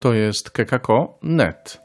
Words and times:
To 0.00 0.12
jest 0.12 0.50
kekako.net. 0.50 1.80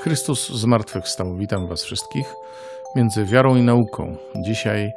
Chrystus 0.00 0.48
zmartwychwstał. 0.48 1.26
Witam 1.36 1.68
Was 1.68 1.84
wszystkich. 1.84 2.34
Między 2.96 3.24
wiarą 3.24 3.56
i 3.56 3.62
nauką. 3.62 4.16
Dzisiaj 4.46 4.92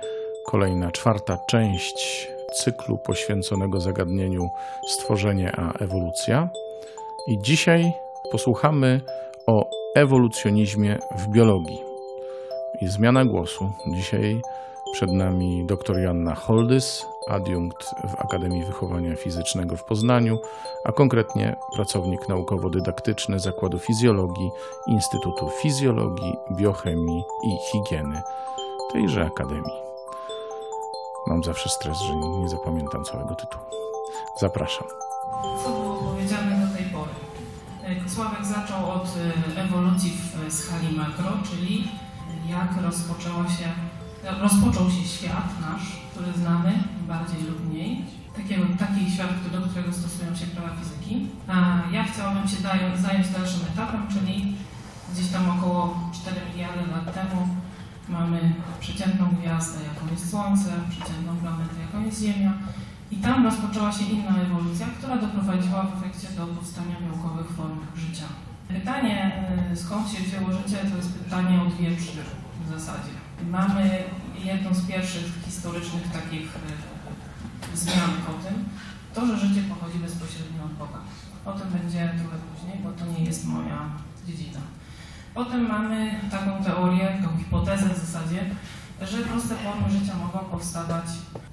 kolejna 0.47 0.91
czwarta 0.91 1.37
część 1.49 2.27
cyklu 2.63 2.97
poświęconego 2.97 3.79
zagadnieniu 3.79 4.41
stworzenie 4.87 5.51
a 5.57 5.73
ewolucja. 5.83 6.49
I 7.27 7.41
dzisiaj 7.41 7.91
posłuchamy 8.31 9.01
o 9.47 9.69
ewolucjonizmie 9.95 10.99
w 11.17 11.31
biologii. 11.31 11.92
I 12.81 12.87
zmiana 12.87 13.25
głosu. 13.25 13.71
Dzisiaj 13.87 14.41
przed 14.93 15.11
nami 15.11 15.65
dr 15.65 15.99
Joanna 15.99 16.35
Holdys, 16.35 17.05
adiunkt 17.29 17.83
w 17.83 18.15
Akademii 18.21 18.65
Wychowania 18.65 19.15
Fizycznego 19.15 19.77
w 19.77 19.83
Poznaniu, 19.83 20.39
a 20.85 20.91
konkretnie 20.91 21.55
pracownik 21.75 22.29
naukowo-dydaktyczny 22.29 23.39
Zakładu 23.39 23.79
Fizjologii 23.79 24.51
Instytutu 24.87 25.49
Fizjologii, 25.61 26.35
Biochemii 26.51 27.23
i 27.43 27.57
Higieny 27.71 28.21
tejże 28.93 29.25
Akademii. 29.25 29.83
Mam 31.27 31.43
zawsze 31.43 31.69
stres, 31.69 31.97
że 31.99 32.15
nie 32.15 32.49
zapamiętam 32.49 33.03
całego 33.03 33.35
tytułu. 33.35 33.63
Zapraszam. 34.39 34.87
Co 35.63 35.69
było 35.69 35.95
powiedziane 35.95 36.67
do 36.67 36.77
tej 36.77 36.85
pory? 36.85 37.11
Sławek 38.07 38.45
zaczął 38.45 38.91
od 38.91 39.07
e, 39.57 39.61
ewolucji 39.61 40.11
w 40.49 40.53
skali 40.53 40.97
makro, 40.97 41.29
czyli 41.49 41.87
jak 42.49 42.81
rozpoczęła 42.81 43.47
się, 43.47 43.67
rozpoczął 44.41 44.89
się 44.91 45.03
świat 45.07 45.47
nasz, 45.61 45.85
który 46.11 46.33
znamy, 46.33 46.83
bardziej 47.07 47.41
lub 47.41 47.69
mniej. 47.69 48.05
Takiego, 48.35 48.63
taki 48.79 49.11
świat, 49.11 49.29
do 49.51 49.61
którego 49.61 49.93
stosują 49.93 50.35
się 50.35 50.45
prawa 50.45 50.75
fizyki. 50.75 51.27
A 51.47 51.55
ja 51.91 52.03
chciałabym 52.03 52.47
się 52.47 52.57
zająć 53.01 53.27
dalszym 53.29 53.61
etapem, 53.73 54.07
czyli 54.13 54.55
gdzieś 55.13 55.27
tam 55.27 55.49
około 55.49 56.11
4 56.13 56.41
miliardy 56.51 56.91
lat 56.91 57.13
temu 57.13 57.47
mamy 58.09 58.53
przeciętną 58.79 59.25
gwiazdę, 59.39 59.79
jaką 59.83 60.11
jest 60.11 60.29
Słońce, 60.29 60.71
przeciętną 60.89 61.37
planetę, 61.37 61.75
jaką 61.81 62.05
jest 62.05 62.21
Ziemia. 62.21 62.53
I 63.11 63.15
tam 63.15 63.45
rozpoczęła 63.45 63.91
się 63.91 64.05
inna 64.05 64.37
ewolucja, 64.41 64.87
która 64.97 65.17
doprowadziła 65.17 65.83
w 65.83 65.97
efekcie 65.97 66.27
do 66.37 66.47
powstania 66.47 66.95
białkowych 67.01 67.47
form 67.57 67.79
życia. 67.95 68.25
Pytanie, 68.73 69.31
y, 69.73 69.77
skąd 69.77 70.09
się 70.11 70.23
wzięło 70.23 70.51
życie, 70.53 70.77
to 70.91 70.97
jest 70.97 71.13
pytanie 71.13 71.61
odwieczne 71.61 72.21
w 72.65 72.69
zasadzie. 72.69 73.13
Mamy 73.49 74.03
jedną 74.43 74.73
z 74.73 74.87
pierwszych 74.87 75.43
historycznych 75.45 76.11
takich 76.11 76.47
y, 77.73 77.77
zmian 77.77 78.11
po 78.27 78.33
tym, 78.33 78.65
to, 79.13 79.25
że 79.25 79.37
życie 79.37 79.61
pochodzi 79.61 79.99
bezpośrednio 79.99 80.63
od 80.63 80.73
Boga. 80.73 80.99
O 81.45 81.53
tym 81.53 81.69
będzie 81.69 82.13
trochę 82.19 82.37
później, 82.37 82.77
bo 82.83 82.91
to 82.91 83.05
nie 83.05 83.25
jest 83.25 83.45
moja 83.45 83.79
dziedzina. 84.27 84.59
Potem 85.33 85.67
mamy 85.67 86.19
taką 86.31 86.63
teorię, 86.63 87.17
taką 87.21 87.37
hipotezę 87.37 87.89
w 87.89 87.97
zasadzie, 87.97 88.45
że 89.01 89.17
proste 89.17 89.55
formy 89.55 89.99
życia 89.99 90.13
mogą 90.15 90.39
powstawać 90.39 91.05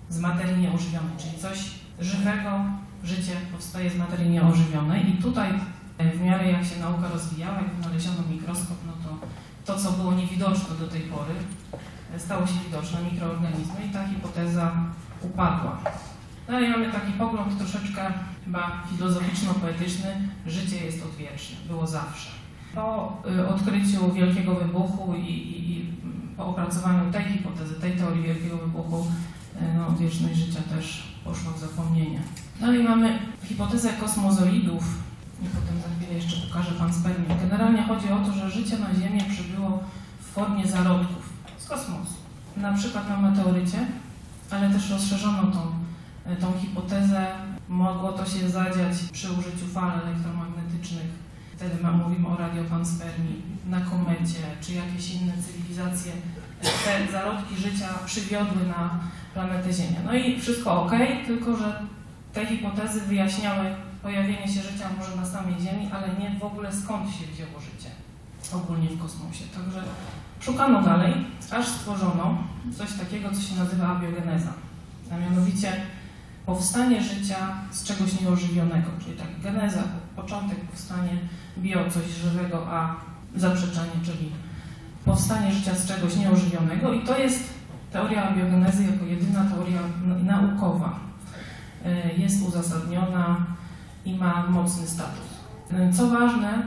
z 0.09 0.19
materii 0.19 0.63
nieożywionej, 0.63 1.17
czyli 1.19 1.39
coś 1.39 1.59
żywego, 2.01 2.51
życie 3.05 3.33
powstaje 3.53 3.91
z 3.91 3.97
materii 3.97 4.31
nieożywionej 4.31 5.11
i 5.11 5.23
tutaj 5.23 5.53
w 6.15 6.21
miarę 6.21 6.51
jak 6.51 6.65
się 6.65 6.81
nauka 6.81 7.09
rozwijała, 7.09 7.57
jak 7.57 7.75
wynaleziono 7.75 8.23
mikroskop, 8.31 8.77
no 8.87 8.93
to 9.05 9.27
to, 9.65 9.79
co 9.79 9.93
było 9.93 10.13
niewidoczne 10.13 10.75
do 10.81 10.89
tej 10.89 11.01
pory, 11.01 11.35
stało 12.19 12.47
się 12.47 12.55
widoczne, 12.67 12.99
mikroorganizmy 13.13 13.87
i 13.87 13.93
ta 13.93 14.09
hipoteza 14.09 14.73
upadła. 15.23 15.79
No 16.49 16.61
i 16.61 16.69
mamy 16.69 16.93
taki 16.93 17.13
pogląd 17.13 17.59
troszeczkę 17.59 18.13
chyba 18.45 18.83
filozoficzno-poetyczny, 18.91 20.29
życie 20.47 20.85
jest 20.85 21.05
odwieczne, 21.05 21.57
było 21.67 21.87
zawsze. 21.87 22.31
Po 22.75 23.17
y, 23.39 23.49
odkryciu 23.49 24.13
Wielkiego 24.13 24.55
Wybuchu 24.55 25.15
i, 25.15 25.31
i, 25.31 25.73
i 25.73 25.87
po 26.37 26.47
opracowaniu 26.47 27.13
tej 27.13 27.25
hipotezy, 27.25 27.75
tej 27.75 27.93
teorii 27.93 28.23
Wielkiego 28.23 28.57
Wybuchu, 28.57 29.07
y, 29.57 29.75
no, 29.79 29.97
wieczność 29.97 30.37
życia 30.37 30.61
też 30.75 31.03
poszła 31.25 31.53
w 31.53 31.59
zapomnienie. 31.59 32.21
No 32.61 32.73
i 32.73 32.83
mamy 32.83 33.19
hipotezę 33.45 33.93
kosmozoidów, 33.93 34.85
i 35.43 35.47
potem 35.47 35.77
za 35.83 35.89
chwilę 35.97 36.15
jeszcze 36.15 36.47
pokażę 36.47 36.73
Pan 36.73 36.93
spermię. 36.93 37.37
Generalnie 37.43 37.83
chodzi 37.83 38.13
o 38.13 38.19
to, 38.19 38.33
że 38.33 38.51
życie 38.51 38.79
na 38.79 38.95
Ziemię 38.95 39.25
przybyło 39.31 39.83
w 40.21 40.25
formie 40.25 40.67
zarodków 40.67 41.33
z 41.59 41.67
kosmosu. 41.69 42.15
Na 42.57 42.73
przykład 42.73 43.09
na 43.09 43.17
meteorycie, 43.17 43.79
ale 44.51 44.71
też 44.71 44.91
rozszerzono 44.91 45.43
tą, 45.43 45.63
tą 46.41 46.59
hipotezę. 46.61 47.27
Mogło 47.69 48.13
to 48.13 48.27
się 48.27 48.51
zadziać 48.51 48.97
przy 49.13 49.33
użyciu 49.33 49.67
fal 49.75 49.91
elektromagnetycznych 49.91 51.31
wtedy 51.61 51.93
mówimy 51.93 52.29
o 52.29 52.37
radiopanspermii, 52.37 53.43
na 53.67 53.81
komecie, 53.81 54.41
czy 54.61 54.73
jakieś 54.73 55.15
inne 55.15 55.33
cywilizacje 55.43 56.13
te 56.85 57.13
zarodki 57.13 57.57
życia 57.57 57.89
przywiodły 58.07 58.67
na 58.67 59.01
planetę 59.35 59.73
Ziemię. 59.73 59.97
No 60.05 60.15
i 60.15 60.41
wszystko 60.41 60.83
ok, 60.83 60.93
tylko 61.27 61.57
że 61.57 61.83
te 62.33 62.47
hipotezy 62.47 63.01
wyjaśniały 63.01 63.75
pojawienie 64.03 64.49
się 64.49 64.63
życia 64.63 64.89
może 64.99 65.17
na 65.17 65.27
samej 65.27 65.55
Ziemi, 65.61 65.91
ale 65.93 66.09
nie 66.09 66.39
w 66.41 66.45
ogóle 66.45 66.73
skąd 66.73 67.11
się 67.11 67.27
wzięło 67.27 67.61
życie 67.61 67.91
ogólnie 68.53 68.89
w 68.89 69.03
kosmosie. 69.03 69.45
Także 69.55 69.83
szukano 70.41 70.83
dalej, 70.83 71.15
aż 71.51 71.69
stworzono 71.69 72.39
coś 72.79 72.93
takiego, 72.93 73.29
co 73.31 73.43
się 73.43 73.57
nazywa 73.57 73.89
abiogeneza, 73.89 74.53
a 75.13 75.17
mianowicie 75.17 75.73
powstanie 76.47 77.03
życia 77.03 77.37
z 77.71 77.85
czegoś 77.85 78.21
nieożywionego, 78.21 78.91
czyli 79.05 79.17
tak 79.17 79.41
geneza, 79.43 79.83
początek, 80.17 80.61
powstanie 80.61 81.19
bio, 81.59 81.91
coś 81.91 82.07
żywego, 82.07 82.67
a 82.71 82.97
zaprzeczenie, 83.37 83.93
czyli 84.05 84.33
powstanie 85.05 85.53
życia 85.53 85.75
z 85.75 85.87
czegoś 85.87 86.17
nieożywionego 86.17 86.93
i 86.93 87.05
to 87.05 87.19
jest 87.19 87.55
teoria 87.93 88.31
abiogenezy 88.31 88.85
jako 88.85 89.05
jedyna 89.05 89.45
teoria 89.45 89.81
naukowa. 90.23 90.99
Jest 92.17 92.49
uzasadniona 92.49 93.47
i 94.05 94.15
ma 94.15 94.47
mocny 94.47 94.87
status. 94.87 95.31
Co 95.97 96.07
ważne, 96.07 96.63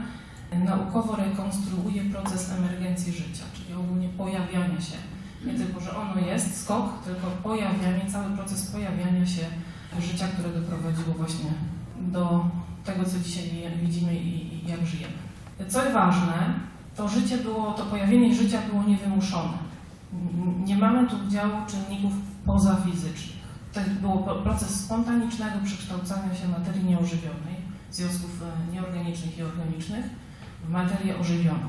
naukowo 0.64 1.16
rekonstruuje 1.16 2.04
proces 2.04 2.52
emergencji 2.52 3.12
życia, 3.12 3.44
czyli 3.54 3.74
ogólnie 3.74 4.08
pojawiania 4.08 4.80
się. 4.80 4.96
Nie 5.46 5.54
tylko, 5.54 5.80
że 5.80 5.96
ono 5.96 6.20
jest, 6.26 6.62
skok, 6.62 7.02
tylko 7.04 7.26
pojawianie, 7.42 8.10
cały 8.12 8.30
proces 8.36 8.66
pojawiania 8.66 9.26
się 9.26 9.42
życia, 10.00 10.28
które 10.28 10.60
doprowadziło 10.60 11.14
właśnie 11.16 11.50
do 12.00 12.46
tego, 12.84 13.04
co 13.04 13.18
dzisiaj 13.18 13.44
widzimy 13.82 14.14
i, 14.16 14.54
i 14.54 14.68
jak 14.68 14.86
żyjemy. 14.86 15.14
Co 15.68 15.92
ważne, 15.92 16.54
to 16.96 17.08
życie 17.08 17.36
było, 17.38 17.72
to 17.72 17.84
pojawienie 17.84 18.34
życia 18.34 18.58
było 18.70 18.82
niewymuszone. 18.82 19.58
Nie 20.64 20.76
mamy 20.76 21.08
tu 21.08 21.16
udziału 21.26 21.52
czynników 21.66 22.12
pozafizycznych. 22.46 23.33
To 23.74 23.80
był 24.00 24.42
proces 24.42 24.70
spontanicznego 24.84 25.56
przekształcania 25.64 26.34
się 26.34 26.48
materii 26.48 26.84
nieożywionej, 26.84 27.56
związków 27.92 28.42
e, 28.42 28.72
nieorganicznych 28.72 29.38
i 29.38 29.42
organicznych, 29.42 30.04
w 30.66 30.70
materię 30.70 31.18
ożywioną. 31.18 31.68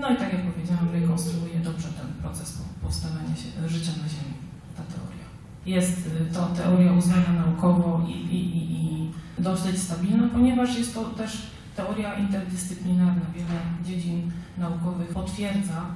No 0.00 0.10
i 0.10 0.16
tak 0.16 0.32
jak 0.32 0.52
powiedziałam, 0.52 0.88
rekonstruuje 0.92 1.60
dobrze 1.60 1.88
ten 1.88 2.06
proces 2.22 2.58
powstawania 2.82 3.36
się, 3.36 3.68
życia 3.68 3.92
na 4.02 4.08
Ziemi, 4.08 4.34
ta 4.76 4.82
teoria. 4.82 5.26
Jest 5.66 6.10
e, 6.30 6.34
to 6.34 6.46
teoria 6.46 6.92
uznana 6.92 7.32
naukowo 7.32 8.06
i, 8.08 8.12
i, 8.12 8.72
i 8.74 9.10
dosyć 9.38 9.78
stabilna, 9.78 10.28
ponieważ 10.28 10.78
jest 10.78 10.94
to 10.94 11.04
też 11.04 11.46
teoria 11.76 12.14
interdyscyplinarna. 12.14 13.26
Wiele 13.34 13.60
dziedzin 13.84 14.32
naukowych 14.58 15.08
potwierdza, 15.08 15.86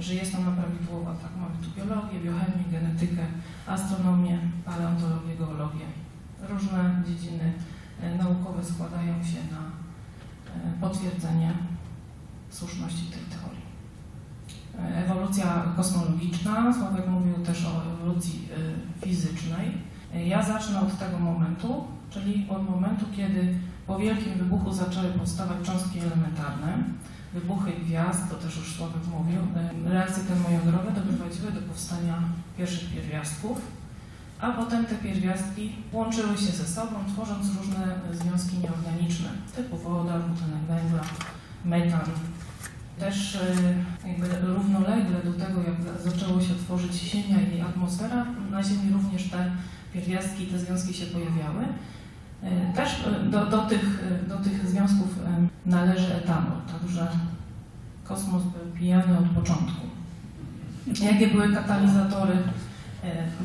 że 0.00 0.14
jest 0.14 0.34
ona 0.34 0.50
prawidłowa. 0.50 1.14
Tak, 1.22 1.30
mamy 1.40 1.54
tu 1.62 1.70
biologię, 1.76 2.20
biochemię, 2.20 2.64
genetykę, 2.72 3.26
astronomię, 3.66 4.38
paleontologię, 4.64 5.36
geologię. 5.38 5.86
Różne 6.48 7.02
dziedziny 7.06 7.52
e, 8.02 8.14
naukowe 8.18 8.64
składają 8.64 9.24
się 9.24 9.38
na 9.52 9.62
e, 10.54 10.80
potwierdzenie 10.80 11.52
słuszności 12.50 13.04
tej 13.04 13.22
teorii. 13.22 13.70
E, 14.78 15.04
ewolucja 15.04 15.64
kosmologiczna, 15.76 16.74
Sławek 16.74 17.08
mówił 17.08 17.34
też 17.34 17.66
o 17.66 17.92
ewolucji 17.92 18.48
fizycznej. 19.04 19.90
Ja 20.26 20.42
zacznę 20.42 20.80
od 20.80 20.98
tego 20.98 21.18
momentu, 21.18 21.84
czyli 22.10 22.46
od 22.48 22.70
momentu, 22.70 23.06
kiedy 23.16 23.54
po 23.86 23.98
wielkim 23.98 24.34
wybuchu 24.34 24.72
zaczęły 24.72 25.08
powstawać 25.08 25.56
cząstki 25.62 25.98
elementarne 25.98 26.78
wybuchy 27.34 27.72
gwiazd, 27.72 28.30
to 28.30 28.34
też 28.34 28.56
już 28.56 28.76
Sławek 28.76 29.06
mówił, 29.06 29.40
reakcje 29.84 30.24
termojądrowe 30.24 30.92
doprowadziły 30.92 31.52
do 31.52 31.60
powstania 31.60 32.22
pierwszych 32.58 32.92
pierwiastków, 32.92 33.60
a 34.40 34.50
potem 34.50 34.86
te 34.86 34.94
pierwiastki 34.94 35.72
łączyły 35.92 36.36
się 36.36 36.52
ze 36.52 36.66
sobą, 36.66 36.96
tworząc 37.12 37.46
różne 37.56 38.00
związki 38.12 38.58
nieorganiczne, 38.58 39.28
typu 39.56 39.76
woda, 39.76 40.18
dwutlenek 40.18 40.62
węgla, 40.68 41.02
metan. 41.64 42.10
Też 42.98 43.36
e, 43.36 44.08
jakby 44.08 44.46
równolegle 44.54 45.22
do 45.24 45.32
tego, 45.32 45.62
jak 45.62 46.02
zaczęło 46.02 46.40
się 46.40 46.54
tworzyć 46.54 46.92
Ziemia 46.94 47.40
i 47.40 47.60
atmosfera, 47.60 48.26
na 48.50 48.62
Ziemi 48.62 48.92
również 48.92 49.30
te 49.30 49.50
pierwiastki, 49.92 50.46
te 50.46 50.58
związki 50.58 50.94
się 50.94 51.06
pojawiały. 51.06 51.64
E, 52.42 52.72
też 52.72 53.06
e, 53.06 53.30
do, 53.30 53.46
do, 53.46 53.58
tych, 53.58 54.02
e, 54.24 54.28
do 54.28 54.36
tych 54.36 54.68
związków 54.68 55.08
należy 55.66 56.14
etanol, 56.14 56.58
także 56.72 57.08
kosmos 58.04 58.42
był 58.42 58.72
pijany 58.78 59.18
od 59.18 59.26
początku. 59.26 59.86
Jakie 61.02 61.26
były 61.26 61.54
katalizatory 61.54 62.36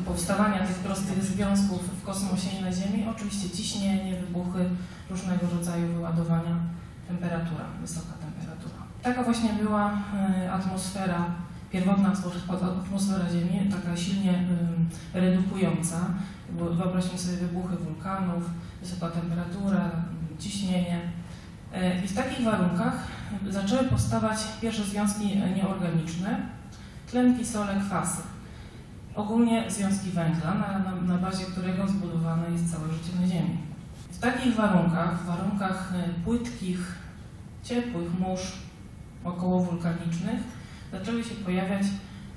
powstawania 0.06 0.66
tych 0.66 0.76
prostych 0.76 1.22
związków 1.24 2.00
w 2.00 2.04
kosmosie 2.04 2.48
i 2.58 2.62
na 2.62 2.72
Ziemi? 2.72 3.06
Oczywiście 3.10 3.50
ciśnienie, 3.50 4.16
wybuchy, 4.20 4.70
różnego 5.10 5.46
rodzaju 5.58 5.92
wyładowania, 5.92 6.56
temperatura, 7.08 7.64
wysoka 7.80 8.12
temperatura. 8.12 8.82
Taka 9.02 9.22
właśnie 9.22 9.52
była 9.52 9.92
atmosfera, 10.52 11.24
pierwotna 11.76 12.12
atmosfera 12.82 13.30
Ziemi, 13.30 13.70
taka 13.70 13.96
silnie 13.96 14.44
redukująca. 15.14 15.96
Wyobraźmy 16.58 17.18
sobie 17.18 17.36
wybuchy 17.36 17.76
wulkanów, 17.76 18.44
wysoka 18.82 19.08
temperatura, 19.08 19.90
ciśnienie. 20.38 21.00
E, 21.72 22.04
I 22.04 22.08
w 22.08 22.14
takich 22.14 22.44
warunkach 22.44 22.98
zaczęły 23.48 23.84
powstawać 23.84 24.38
pierwsze 24.60 24.84
związki 24.84 25.36
nieorganiczne, 25.56 26.40
tlenki, 27.10 27.46
sole, 27.46 27.80
kwasy. 27.86 28.22
Ogólnie 29.14 29.70
związki 29.70 30.10
węgla, 30.10 30.54
na, 30.54 30.78
na, 30.78 30.94
na 31.02 31.18
bazie 31.18 31.44
którego 31.44 31.88
zbudowane 31.88 32.50
jest 32.52 32.72
całe 32.72 32.92
życie 32.92 33.20
na 33.20 33.26
Ziemi. 33.26 33.58
W 34.10 34.18
takich 34.18 34.54
warunkach, 34.54 35.22
w 35.22 35.26
warunkach 35.26 35.92
e, 35.94 36.24
płytkich, 36.24 36.94
ciepłych 37.64 38.18
mórz 38.20 38.52
okołowulkanicznych, 39.24 40.40
zaczęły 40.92 41.24
się 41.24 41.34
pojawiać 41.34 41.82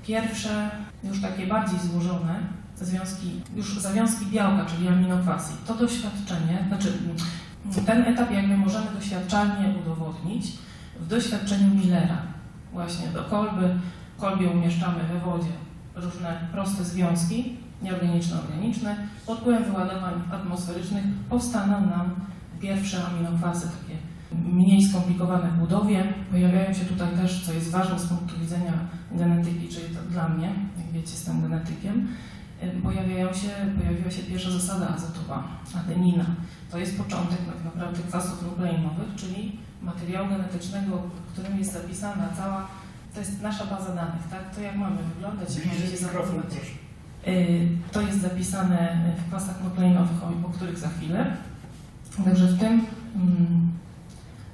pierwsze, 0.06 0.70
już 1.04 1.22
takie 1.22 1.46
bardziej 1.46 1.78
złożone 1.78 2.40
związki, 2.76 3.40
już 3.56 3.78
zawiązki 3.78 4.26
białka, 4.26 4.64
czyli 4.66 4.88
aminokwasy. 4.88 5.52
To 5.66 5.74
doświadczenie, 5.74 6.64
znaczy 6.68 6.92
ten 7.86 8.02
etap 8.02 8.30
jakby 8.30 8.56
możemy 8.56 8.86
doświadczalnie 8.94 9.74
udowodnić 9.80 10.46
w 11.00 11.06
doświadczeniu 11.06 11.74
Millera. 11.74 12.22
Właśnie 12.72 13.08
do 13.08 13.24
kolby, 13.24 13.74
w 14.16 14.20
kolbie 14.20 14.48
umieszczamy 14.48 15.04
we 15.12 15.20
wodzie 15.20 15.52
różne 15.94 16.48
proste 16.52 16.84
związki, 16.84 17.56
nieorganiczne, 17.82 18.38
organiczne. 18.38 18.96
Pod 19.26 19.38
wpływem 19.38 19.64
wyładowań 19.64 20.14
atmosferycznych 20.32 21.04
powstaną 21.28 21.80
nam 21.80 22.14
pierwsze 22.60 23.04
aminokwasy, 23.04 23.68
takie 23.68 24.09
mniej 24.32 24.82
skomplikowane 24.82 25.50
w 25.50 25.58
budowie. 25.58 26.14
Pojawiają 26.30 26.74
się 26.74 26.84
tutaj 26.84 27.08
też, 27.16 27.46
co 27.46 27.52
jest 27.52 27.70
ważne 27.70 27.98
z 27.98 28.06
punktu 28.06 28.40
widzenia 28.40 28.72
genetyki, 29.12 29.68
czyli 29.68 29.86
dla 30.10 30.28
mnie, 30.28 30.46
jak 30.78 30.92
wiecie, 30.92 31.10
jestem 31.10 31.42
genetykiem, 31.42 32.08
pojawiają 32.82 33.32
się, 33.32 33.48
pojawiła 33.78 34.10
się 34.10 34.22
pierwsza 34.22 34.50
zasada 34.50 34.88
azotowa, 34.88 35.48
adenina. 35.76 36.26
To 36.70 36.78
jest 36.78 36.98
początek 36.98 37.38
tak 37.38 37.64
naprawdę 37.64 38.02
kwasów 38.02 38.42
nukleinowych, 38.42 39.14
czyli 39.16 39.58
materiału 39.82 40.28
genetycznego, 40.28 40.96
w 40.96 41.32
którym 41.32 41.58
jest 41.58 41.72
zapisana 41.72 42.28
cała, 42.36 42.66
to 43.14 43.20
jest 43.20 43.42
nasza 43.42 43.66
baza 43.66 43.94
danych, 43.94 44.22
tak? 44.30 44.54
To 44.54 44.60
jak 44.60 44.76
mamy 44.76 44.96
wyglądać, 45.14 45.56
jak 45.56 45.66
mamy 45.66 45.90
się 45.90 45.96
zachowywać. 45.96 46.54
Y, 47.28 47.68
to 47.92 48.00
jest 48.00 48.20
zapisane 48.20 49.12
w 49.18 49.28
kwasach 49.28 49.64
nukleinowych, 49.64 50.24
o 50.46 50.48
których 50.48 50.78
za 50.78 50.88
chwilę. 50.88 51.36
Także 52.24 52.46
w 52.46 52.58
tym 52.58 52.86
mm, 53.16 53.72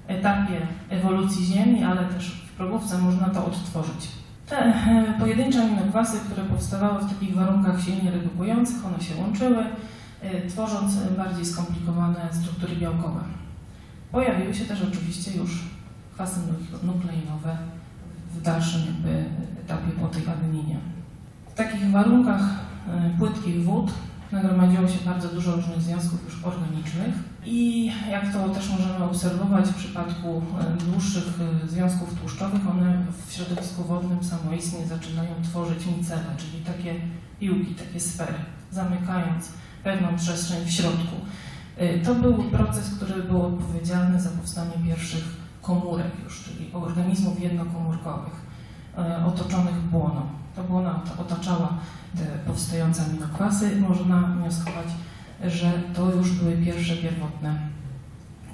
etapie 0.08 0.66
ewolucji 0.90 1.46
Ziemi, 1.46 1.84
ale 1.84 2.04
też 2.04 2.30
w 2.30 2.56
probówce 2.56 2.98
można 2.98 3.28
to 3.28 3.46
odtworzyć. 3.46 4.08
Te 4.46 4.58
e, 4.58 5.14
pojedyncze 5.18 5.62
aminokwasy, 5.62 6.18
które 6.20 6.42
powstawały 6.42 7.00
w 7.00 7.08
takich 7.08 7.34
warunkach 7.34 7.80
silnie 7.80 8.10
redukujących, 8.10 8.86
one 8.86 9.00
się 9.00 9.16
łączyły, 9.20 9.64
e, 10.22 10.46
tworząc 10.46 10.96
bardziej 11.16 11.44
skomplikowane 11.44 12.28
struktury 12.32 12.76
białkowe. 12.76 13.20
Pojawiły 14.12 14.54
się 14.54 14.64
też 14.64 14.82
oczywiście 14.82 15.30
już 15.36 15.50
kwasy 16.14 16.40
nukleinowe 16.82 17.56
w 18.34 18.42
dalszym 18.42 18.80
jakby 18.86 19.24
etapie 19.64 19.92
po 20.00 20.08
tej 20.08 20.22
adeninie. 20.28 20.76
W 21.50 21.54
takich 21.54 21.90
warunkach 21.90 22.40
e, 22.88 23.10
płytkich 23.18 23.64
wód 23.64 23.92
nagromadziło 24.32 24.88
się 24.88 24.98
bardzo 25.04 25.28
dużo 25.28 25.56
różnych 25.56 25.82
związków 25.82 26.24
już 26.24 26.44
organicznych 26.44 27.14
i 27.46 27.92
jak 28.10 28.32
to 28.32 28.48
też 28.48 28.70
możemy 28.70 29.04
obserwować 29.04 29.66
w 29.66 29.74
przypadku 29.74 30.42
e, 30.60 30.84
dłuższych 30.84 31.24
e, 31.64 31.68
związków 31.68 32.20
tłuszczowych, 32.20 32.70
one 32.70 33.04
w 33.26 33.32
środowisku 33.32 33.84
wodnym 33.84 34.24
samoistnie 34.24 34.86
zaczynają 34.86 35.30
tworzyć 35.42 35.86
micele, 35.86 36.24
czyli 36.36 36.64
takie 36.64 36.94
piłki, 37.40 37.74
takie 37.74 38.00
sfery, 38.00 38.38
zamykając 38.70 39.48
pewną 39.84 40.16
przestrzeń 40.16 40.64
w 40.64 40.70
środku. 40.70 41.16
E, 41.76 41.98
to 41.98 42.14
był 42.14 42.34
proces, 42.34 42.94
który 42.94 43.22
był 43.22 43.46
odpowiedzialny 43.46 44.20
za 44.20 44.30
powstanie 44.30 44.72
pierwszych 44.86 45.24
komórek 45.62 46.12
już, 46.24 46.44
czyli 46.44 46.70
organizmów 46.72 47.40
jednokomórkowych 47.40 48.46
otoczonych 49.26 49.74
błoną. 49.74 50.22
Ta 50.56 50.62
błona 50.62 51.00
otaczała 51.18 51.68
te 52.16 52.24
powstające 52.46 53.02
aminokwasy. 53.04 53.80
Można 53.80 54.20
wnioskować, 54.20 54.86
że 55.44 55.72
to 55.94 56.12
już 56.12 56.32
były 56.32 56.56
pierwsze 56.56 56.96
pierwotne 56.96 57.58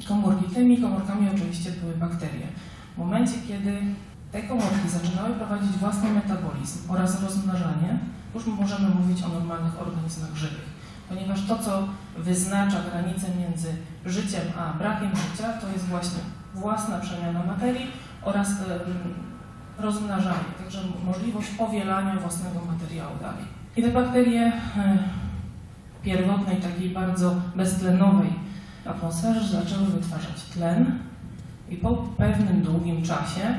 komórki. 0.08 0.54
Tymi 0.54 0.80
komórkami 0.80 1.28
oczywiście 1.34 1.70
były 1.70 1.94
bakterie. 1.94 2.46
W 2.94 2.98
momencie, 2.98 3.34
kiedy 3.48 3.78
te 4.32 4.42
komórki 4.42 4.88
zaczynały 4.88 5.34
prowadzić 5.34 5.70
własny 5.70 6.10
metabolizm 6.10 6.90
oraz 6.90 7.22
rozmnażanie, 7.22 7.98
już 8.34 8.46
możemy 8.46 8.88
mówić 8.88 9.22
o 9.22 9.28
normalnych 9.28 9.80
organizmach 9.80 10.34
żywych. 10.34 10.72
Ponieważ 11.08 11.46
to, 11.46 11.58
co 11.58 11.88
wyznacza 12.18 12.76
granicę 12.90 13.26
między 13.40 13.68
życiem 14.06 14.42
a 14.58 14.72
brakiem 14.78 15.10
życia, 15.16 15.52
to 15.52 15.68
jest 15.68 15.84
właśnie 15.84 16.18
własna 16.54 16.98
przemiana 16.98 17.46
materii 17.46 17.86
oraz 18.22 18.48
rozmnażanie, 19.78 20.52
także 20.58 20.80
możliwość 21.04 21.48
powielania 21.48 22.20
własnego 22.20 22.60
materiału 22.72 23.16
dalej. 23.20 23.44
I 23.76 23.82
te 23.82 23.88
bakterie 23.88 24.52
pierwotnej, 26.02 26.56
takiej 26.56 26.90
bardzo 26.90 27.34
beztlenowej 27.56 28.32
atmosferze 28.86 29.48
zaczęły 29.48 29.86
wytwarzać 29.86 30.42
tlen 30.42 30.98
i 31.70 31.76
po 31.76 31.90
pewnym 31.92 32.62
długim 32.62 33.02
czasie 33.02 33.54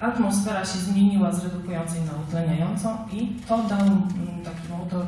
atmosfera 0.00 0.64
się 0.64 0.78
zmieniła 0.78 1.32
z 1.32 1.44
redukującej 1.44 2.00
na 2.00 2.12
utleniającą 2.28 2.96
i 3.12 3.32
to 3.48 3.58
dał 3.62 3.80
mm, 3.80 4.04
taki 4.44 4.68
motor 4.78 5.04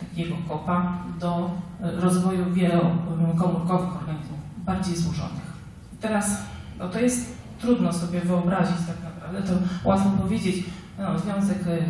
takiego 0.00 0.34
kopa 0.48 0.98
do 1.20 1.50
rozwoju 1.80 2.52
wielokomórkowych 2.52 3.96
organizmów, 3.96 4.38
bardziej 4.64 4.96
złożonych. 4.96 5.50
Teraz 6.00 6.42
no 6.78 6.88
to 6.88 7.00
jest 7.00 7.36
trudno 7.60 7.92
sobie 7.92 8.20
wyobrazić 8.20 8.76
tak 8.76 8.96
naprawdę, 9.04 9.42
to 9.42 9.88
łatwo 9.88 10.10
powiedzieć, 10.10 10.64
no, 10.98 11.18
związek 11.18 11.66
y, 11.66 11.84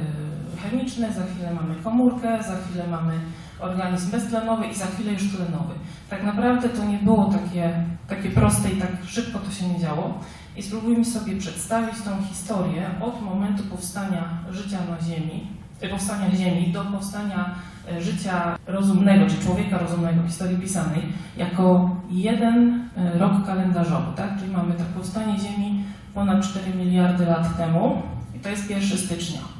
chemiczny, 0.62 1.12
za 1.12 1.22
chwilę 1.22 1.54
mamy 1.54 1.74
komórkę, 1.74 2.42
za 2.42 2.56
chwilę 2.56 2.86
mamy 2.90 3.20
organizm 3.60 4.10
beztlenowy 4.10 4.66
i 4.66 4.74
za 4.74 4.86
chwilę 4.86 5.12
już 5.12 5.36
tlenowy. 5.36 5.74
Tak 6.10 6.22
naprawdę 6.22 6.68
to 6.68 6.84
nie 6.84 6.98
było 6.98 7.32
takie, 7.32 7.84
takie 8.08 8.30
proste 8.30 8.70
i 8.70 8.76
tak 8.76 8.90
szybko 9.06 9.38
to 9.38 9.50
się 9.50 9.68
nie 9.68 9.80
działo. 9.80 10.18
I 10.56 10.62
spróbujmy 10.62 11.04
sobie 11.04 11.36
przedstawić 11.36 11.94
tą 12.04 12.22
historię 12.22 12.90
od 13.00 13.22
momentu 13.22 13.62
powstania 13.64 14.28
życia 14.50 14.78
na 14.90 15.06
Ziemi, 15.06 15.46
e, 15.80 15.88
powstania 15.88 16.36
Ziemi 16.36 16.72
do 16.72 16.84
powstania 16.84 17.54
e, 17.92 18.02
życia 18.02 18.58
rozumnego, 18.66 19.26
czy 19.26 19.44
człowieka 19.44 19.78
rozumnego, 19.78 20.22
historii 20.26 20.58
pisanej, 20.58 21.02
jako 21.36 21.96
jeden 22.10 22.88
e, 22.96 23.18
rok 23.18 23.46
kalendarzowy, 23.46 24.16
tak? 24.16 24.38
Czyli 24.38 24.52
mamy 24.52 24.74
tak 24.74 24.86
powstanie 24.86 25.38
Ziemi 25.38 25.84
ponad 26.14 26.44
4 26.44 26.74
miliardy 26.74 27.26
lat 27.26 27.56
temu 27.56 28.02
i 28.36 28.38
to 28.38 28.48
jest 28.48 28.70
1 28.70 28.98
stycznia. 28.98 29.59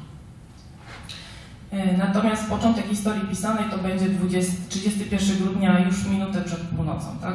E, 1.71 1.97
natomiast 1.97 2.49
początek 2.49 2.85
historii 2.85 3.27
pisanej 3.27 3.65
to 3.71 3.77
będzie 3.77 4.09
20, 4.09 4.53
31 4.69 5.37
grudnia, 5.37 5.79
już 5.79 6.07
minutę 6.07 6.41
przed 6.41 6.59
północą, 6.59 7.07
tak? 7.21 7.33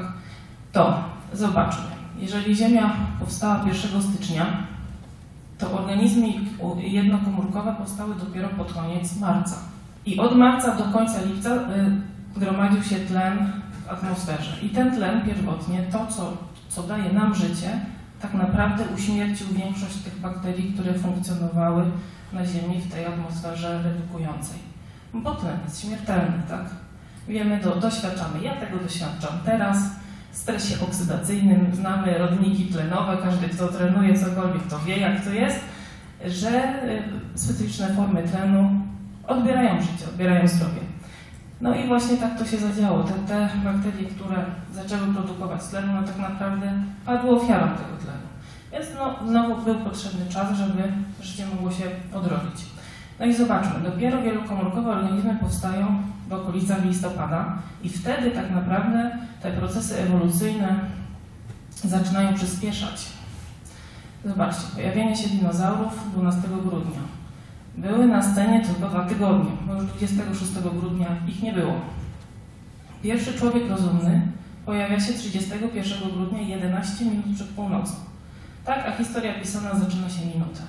To 0.72 1.04
zobaczmy. 1.32 1.84
Jeżeli 2.18 2.56
Ziemia 2.56 2.96
powstała 3.20 3.64
1 3.66 4.02
stycznia, 4.02 4.46
to 5.58 5.72
organizmy 5.72 6.26
jednokomórkowe 6.78 7.74
powstały 7.78 8.14
dopiero 8.14 8.48
pod 8.48 8.72
koniec 8.72 9.20
marca. 9.20 9.56
I 10.06 10.18
od 10.18 10.36
marca 10.36 10.76
do 10.76 10.84
końca 10.84 11.22
lipca 11.22 11.54
y, 11.54 11.60
gromadził 12.36 12.82
się 12.82 12.96
tlen 12.96 13.52
w 13.86 13.90
atmosferze. 13.90 14.52
I 14.62 14.68
ten 14.68 14.96
tlen 14.96 15.22
pierwotnie, 15.22 15.82
to 15.92 16.06
co, 16.06 16.36
co 16.68 16.82
daje 16.82 17.12
nam 17.12 17.34
życie, 17.34 17.80
tak 18.20 18.34
naprawdę 18.34 18.84
uśmiercił 18.96 19.46
większość 19.46 19.96
tych 19.96 20.20
bakterii, 20.20 20.72
które 20.72 20.94
funkcjonowały 20.94 21.84
na 22.32 22.46
Ziemi 22.46 22.80
w 22.80 22.92
tej 22.92 23.04
atmosferze 23.04 23.82
redukującej. 23.82 24.58
Bo 25.14 25.34
tlen 25.34 25.58
jest 25.64 25.82
śmiertelny, 25.82 26.42
tak? 26.48 26.64
Wiemy, 27.28 27.60
do, 27.60 27.76
doświadczamy. 27.76 28.42
Ja 28.42 28.54
tego 28.54 28.78
doświadczam 28.78 29.32
teraz 29.44 29.78
w 30.32 30.36
stresie 30.36 30.74
oksydacyjnym. 30.84 31.74
Znamy 31.74 32.18
rodniki 32.18 32.64
tlenowe, 32.64 33.18
każdy, 33.22 33.48
kto 33.48 33.68
trenuje 33.68 34.18
cokolwiek, 34.18 34.62
to 34.70 34.78
wie, 34.78 34.96
jak 34.96 35.24
to 35.24 35.30
jest, 35.30 35.60
że 36.26 36.82
y, 36.84 37.38
specyficzne 37.38 37.94
formy 37.94 38.22
tlenu 38.22 38.70
odbierają 39.26 39.82
życie, 39.82 40.08
odbierają 40.08 40.48
zdrowie. 40.48 40.85
No 41.60 41.74
i 41.74 41.86
właśnie 41.86 42.16
tak 42.16 42.38
to 42.38 42.44
się 42.44 42.58
zadziało. 42.58 43.04
Te, 43.04 43.12
te 43.12 43.50
bakterie, 43.64 44.08
które 44.08 44.44
zaczęły 44.74 45.14
produkować 45.14 45.64
tlen, 45.64 45.94
no 45.94 46.02
tak 46.02 46.18
naprawdę 46.18 46.72
padły 47.06 47.30
ofiarą 47.30 47.66
tego 47.66 47.96
tlenu. 48.02 48.26
Więc 48.72 48.86
no, 48.94 49.28
znowu 49.28 49.64
był 49.64 49.74
potrzebny 49.74 50.26
czas, 50.28 50.58
żeby 50.58 50.82
życie 51.22 51.46
mogło 51.46 51.70
się 51.70 51.84
odrodzić. 52.14 52.66
No 53.20 53.26
i 53.26 53.34
zobaczmy, 53.34 53.90
dopiero 53.90 54.22
wielokomórkowe 54.22 54.90
organizmy 54.90 55.36
powstają 55.40 56.02
w 56.28 56.32
okolicach 56.32 56.84
listopada 56.84 57.58
i 57.82 57.88
wtedy 57.88 58.30
tak 58.30 58.50
naprawdę 58.50 59.18
te 59.42 59.52
procesy 59.52 59.98
ewolucyjne 59.98 60.78
zaczynają 61.84 62.34
przyspieszać. 62.34 63.06
Zobaczcie, 64.24 64.62
pojawienie 64.74 65.16
się 65.16 65.28
dinozaurów 65.28 66.12
12 66.12 66.42
grudnia. 66.64 67.15
Były 67.76 68.06
na 68.06 68.22
scenie 68.22 68.64
tylko 68.64 68.88
dwa 68.88 69.04
tygodnie, 69.04 69.50
bo 69.66 69.74
już 69.74 69.84
26 69.84 70.52
grudnia 70.80 71.06
ich 71.28 71.42
nie 71.42 71.52
było. 71.52 71.74
Pierwszy 73.02 73.38
człowiek 73.38 73.70
rozumny 73.70 74.22
pojawia 74.66 75.00
się 75.00 75.12
31 75.12 76.10
grudnia 76.10 76.40
11 76.40 77.04
minut 77.04 77.24
przed 77.34 77.48
północą. 77.48 77.92
Tak, 78.64 78.86
a 78.88 78.92
historia 78.92 79.34
pisana 79.34 79.74
zaczyna 79.74 80.10
się 80.10 80.26
minutę 80.26 80.60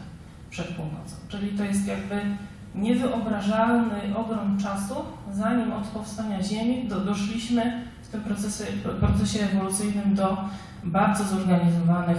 przed 0.49 0.67
północą. 0.67 1.15
Czyli 1.29 1.57
to 1.57 1.63
jest 1.63 1.87
jakby 1.87 2.21
niewyobrażalny 2.75 4.17
ogrom 4.17 4.57
czasu, 4.59 4.95
zanim 5.33 5.73
od 5.73 5.87
powstania 5.87 6.43
Ziemi 6.43 6.87
do, 6.87 6.99
doszliśmy 6.99 7.81
w 8.03 8.07
tym 8.07 8.21
procesie, 8.21 8.63
procesie 8.99 9.45
ewolucyjnym 9.45 10.15
do 10.15 10.37
bardzo 10.83 11.23
zorganizowanych 11.23 12.17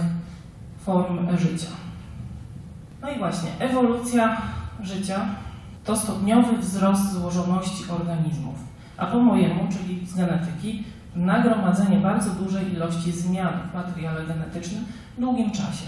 form 0.85 1.37
życia. 1.37 1.67
No 3.01 3.11
i 3.11 3.17
właśnie, 3.17 3.49
ewolucja 3.59 4.41
życia 4.83 5.25
to 5.83 5.97
stopniowy 5.97 6.57
wzrost 6.57 7.11
złożoności 7.11 7.83
organizmów, 7.91 8.55
a 8.97 9.05
po 9.05 9.19
mojemu, 9.19 9.67
czyli 9.71 10.07
z 10.07 10.15
genetyki, 10.15 10.83
nagromadzenie 11.15 11.97
bardzo 11.97 12.29
dużej 12.29 12.73
ilości 12.73 13.11
zmian 13.11 13.53
w 13.71 13.75
materiale 13.75 14.25
genetycznym 14.25 14.85
w 15.17 15.21
długim 15.21 15.51
czasie. 15.51 15.85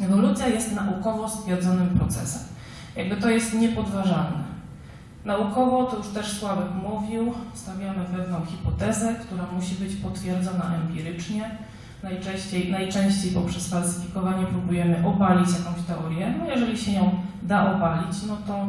Ewolucja 0.00 0.48
jest 0.48 0.74
naukowo 0.74 1.28
stwierdzonym 1.28 1.88
procesem. 1.88 2.42
Jakby 2.96 3.16
to 3.16 3.30
jest 3.30 3.54
niepodważalne. 3.54 4.50
Naukowo, 5.24 5.84
to 5.84 5.96
już 5.96 6.08
też 6.08 6.38
Sławek 6.38 6.66
mówił, 6.82 7.34
stawiamy 7.54 8.04
pewną 8.04 8.46
hipotezę, 8.46 9.14
która 9.14 9.44
musi 9.52 9.74
być 9.74 9.96
potwierdzona 9.96 10.74
empirycznie. 10.74 11.50
Najczęściej, 12.02 12.70
najczęściej 12.70 13.32
poprzez 13.32 13.68
falsyfikowanie 13.68 14.46
próbujemy 14.46 15.06
obalić 15.06 15.48
jakąś 15.48 15.86
teorię. 15.86 16.34
No 16.38 16.46
jeżeli 16.46 16.78
się 16.78 16.92
ją 16.92 17.10
da 17.42 17.74
obalić, 17.76 18.16
no 18.28 18.36
to 18.46 18.66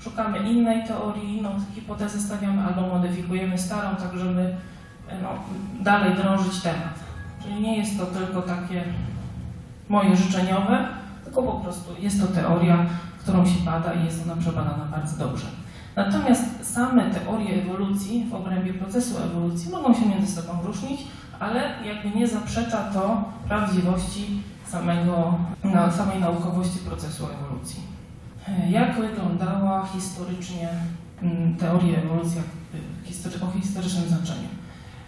szukamy 0.00 0.38
innej 0.38 0.86
teorii, 0.86 1.42
no, 1.42 1.50
hipotezę 1.74 2.18
stawiamy 2.18 2.62
albo 2.62 2.80
modyfikujemy 2.80 3.58
starą, 3.58 3.96
tak 3.96 4.18
żeby 4.18 4.56
no, 5.22 5.28
dalej 5.80 6.14
drążyć 6.16 6.60
temat. 6.60 6.94
Czyli 7.42 7.60
nie 7.60 7.78
jest 7.78 7.98
to 7.98 8.06
tylko 8.06 8.42
takie 8.42 8.84
moje 9.88 10.16
życzeniowe, 10.16 10.88
tylko 11.24 11.42
po 11.42 11.52
prostu 11.52 11.94
jest 12.00 12.20
to 12.20 12.26
teoria, 12.26 12.86
którą 13.18 13.46
się 13.46 13.64
bada 13.64 13.92
i 13.92 14.04
jest 14.04 14.22
ona 14.26 14.36
przebadana 14.36 14.84
bardzo 14.90 15.16
dobrze. 15.16 15.46
Natomiast 15.96 16.74
same 16.74 17.10
teorie 17.10 17.62
ewolucji 17.62 18.26
w 18.30 18.34
obrębie 18.34 18.74
procesu 18.74 19.14
ewolucji 19.18 19.70
mogą 19.70 19.94
się 19.94 20.06
między 20.06 20.32
sobą 20.32 20.52
różnić, 20.64 21.00
ale 21.42 21.84
jakby 21.84 22.18
nie 22.18 22.28
zaprzecza 22.28 22.78
to 22.84 23.24
prawdziwości 23.48 24.42
samego, 24.66 25.38
samej 25.96 26.20
naukowości 26.20 26.78
procesu 26.78 27.26
ewolucji. 27.26 27.80
Jak 28.68 29.00
wyglądała 29.00 29.86
historycznie 29.86 30.68
mm, 31.22 31.56
teoria 31.56 31.98
ewolucji 31.98 32.40
o 33.42 33.58
historycznym 33.60 34.08
znaczeniu? 34.08 34.48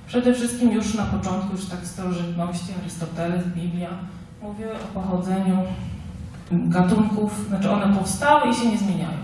Przede 0.06 0.34
wszystkim 0.34 0.72
już 0.72 0.94
na 0.94 1.04
początku, 1.04 1.52
już 1.52 1.66
tak 1.66 1.86
starożytności, 1.86 2.72
Arystoteles, 2.80 3.44
Biblia 3.44 3.88
mówiły 4.42 4.72
o 4.72 5.00
pochodzeniu 5.00 5.58
gatunków, 6.50 7.46
znaczy 7.48 7.70
one 7.70 7.96
powstały 7.96 8.50
i 8.50 8.54
się 8.54 8.70
nie 8.70 8.78
zmieniają. 8.78 9.18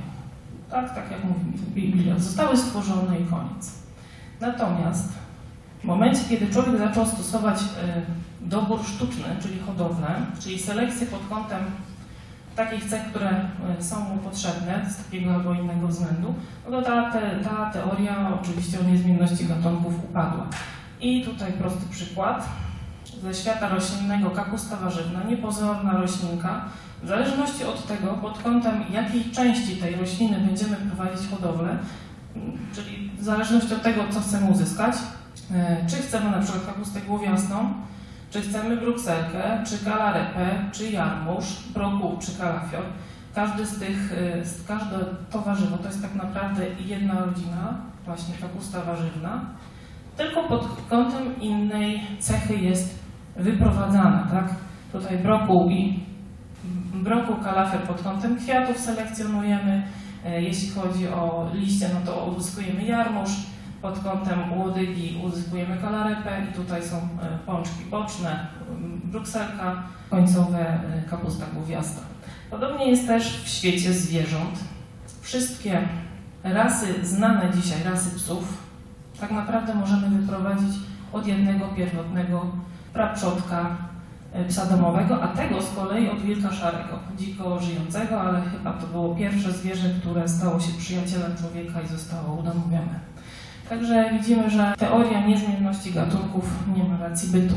Tak, 0.71 0.95
tak 0.95 1.11
jak 1.11 1.25
mówi 1.25 1.53
Biblia, 1.75 2.19
zostały 2.19 2.57
stworzone 2.57 3.21
i 3.21 3.25
koniec. 3.25 3.73
Natomiast 4.41 5.09
w 5.81 5.85
momencie, 5.85 6.21
kiedy 6.29 6.53
człowiek 6.53 6.79
zaczął 6.79 7.07
stosować 7.07 7.61
e, 7.61 7.67
dobór 8.41 8.81
sztuczny, 8.85 9.25
czyli 9.43 9.59
hodowlę, 9.59 10.09
czyli 10.41 10.59
selekcję 10.59 11.07
pod 11.07 11.21
kątem 11.29 11.61
takich 12.57 12.85
cech, 12.85 13.03
które 13.03 13.31
e, 13.31 13.83
są 13.83 14.01
mu 14.01 14.17
potrzebne 14.17 14.87
z 14.91 15.05
takiego 15.05 15.35
albo 15.35 15.55
innego 15.55 15.89
względu, 15.89 16.35
no 16.65 16.71
to 16.71 16.83
ta, 16.83 17.11
te, 17.11 17.41
ta 17.45 17.71
teoria 17.71 18.39
oczywiście 18.43 18.81
o 18.81 18.83
niezmienności 18.83 19.47
gatunków 19.47 20.05
upadła. 20.05 20.47
I 21.01 21.25
tutaj 21.25 21.53
prosty 21.53 21.87
przykład. 21.91 22.49
Ze 23.23 23.35
świata 23.35 23.69
roślinnego 23.69 24.31
kapusta 24.31 24.77
warzywna, 24.77 25.25
niepozorna 25.25 25.93
roślinka, 25.93 26.65
w 27.03 27.09
zależności 27.09 27.65
od 27.65 27.87
tego, 27.87 28.15
pod 28.15 28.39
kątem 28.39 28.85
jakiej 28.93 29.25
części 29.25 29.77
tej 29.77 29.97
rośliny 29.97 30.41
będziemy 30.41 30.77
prowadzić 30.77 31.29
hodowlę, 31.31 31.79
czyli 32.75 33.11
w 33.19 33.25
zależności 33.25 33.75
od 33.75 33.83
tego, 33.83 34.03
co 34.11 34.21
chcemy 34.21 34.51
uzyskać, 34.51 34.95
czy 35.87 35.97
chcemy 35.97 36.31
na 36.31 36.39
przykład 36.39 36.67
kapustę 36.67 37.01
głowiastą, 37.01 37.75
czy 38.31 38.41
chcemy 38.41 38.77
brukselkę, 38.77 39.65
czy 39.67 39.85
kalarepę, 39.85 40.71
czy 40.73 40.91
jarmuż, 40.91 41.45
brokuł, 41.75 42.19
czy 42.19 42.39
kalafior. 42.39 42.83
Każdy 43.35 43.67
z 43.67 43.79
tych, 43.79 44.13
e, 44.13 44.67
każde 44.69 44.97
to 45.31 45.39
warzywo 45.39 45.79
to 45.79 45.87
jest 45.87 46.03
tak 46.03 46.15
naprawdę 46.15 46.67
jedna 46.87 47.25
rodzina, 47.25 47.75
właśnie 48.05 48.35
kapusta 48.41 48.81
warzywna, 48.81 49.41
tylko 50.17 50.49
pod 50.49 50.69
kątem 50.91 51.41
innej 51.41 52.01
cechy 52.19 52.57
jest 52.57 52.99
wyprowadzana, 53.37 54.29
tak? 54.31 54.55
Tutaj 54.93 55.19
brokuł 55.19 55.71
i 55.71 56.05
brokuł, 56.95 57.37
kalafer 57.37 57.81
pod 57.81 58.03
kątem 58.03 58.37
kwiatów 58.37 58.79
selekcjonujemy. 58.79 59.83
E, 60.25 60.43
jeśli 60.43 60.71
chodzi 60.71 61.09
o 61.09 61.51
liście, 61.55 61.89
no 61.95 62.13
to 62.13 62.27
uzyskujemy 62.27 62.85
jarmuż, 62.85 63.31
pod 63.83 63.99
kątem 63.99 64.59
łodygi 64.59 65.21
uzyskujemy 65.25 65.77
kalarepę 65.77 66.47
i 66.51 66.55
tutaj 66.55 66.83
są 66.83 66.97
e, 66.97 67.39
pączki 67.47 67.85
boczne, 67.91 68.47
brukselka, 69.05 69.83
końcowe 70.11 70.59
e, 70.59 71.03
kapusta 71.11 71.47
głowiasta. 71.55 72.01
Podobnie 72.51 72.91
jest 72.91 73.07
też 73.07 73.43
w 73.45 73.49
świecie 73.49 73.93
zwierząt. 73.93 74.65
Wszystkie 75.21 75.89
rasy 76.45 77.07
znane 77.07 77.51
dzisiaj, 77.55 77.83
rasy 77.83 78.17
psów, 78.17 78.59
tak 79.21 79.31
naprawdę 79.31 79.75
możemy 79.75 80.09
wyprowadzić 80.09 80.77
od 81.13 81.27
jednego 81.27 81.69
pierwotnego 81.69 82.47
praprzodka 82.93 83.77
e, 84.33 84.45
psa 84.45 84.67
domowego, 84.67 85.23
a 85.23 85.29
tego 85.29 85.63
z 85.63 85.75
kolei 85.75 86.09
od 86.09 86.21
wilka 86.21 86.53
szarego, 86.53 86.99
dziko 87.17 87.61
żyjącego, 87.61 88.21
ale 88.21 88.43
chyba 88.43 88.73
to 88.73 88.87
było 88.87 89.15
pierwsze 89.15 89.53
zwierzę, 89.53 89.89
które 90.01 90.29
stało 90.29 90.61
się 90.61 90.73
przyjacielem 90.79 91.37
człowieka 91.37 91.83
i 91.83 91.89
zostało 91.89 92.35
udomowione. 92.35 93.10
Także 93.71 94.11
widzimy, 94.13 94.51
że 94.51 94.75
teoria 94.79 95.27
niezmienności 95.27 95.93
gatunków 95.93 96.45
nie 96.77 96.85
ma 96.85 96.99
racji 96.99 97.29
bytu, 97.29 97.55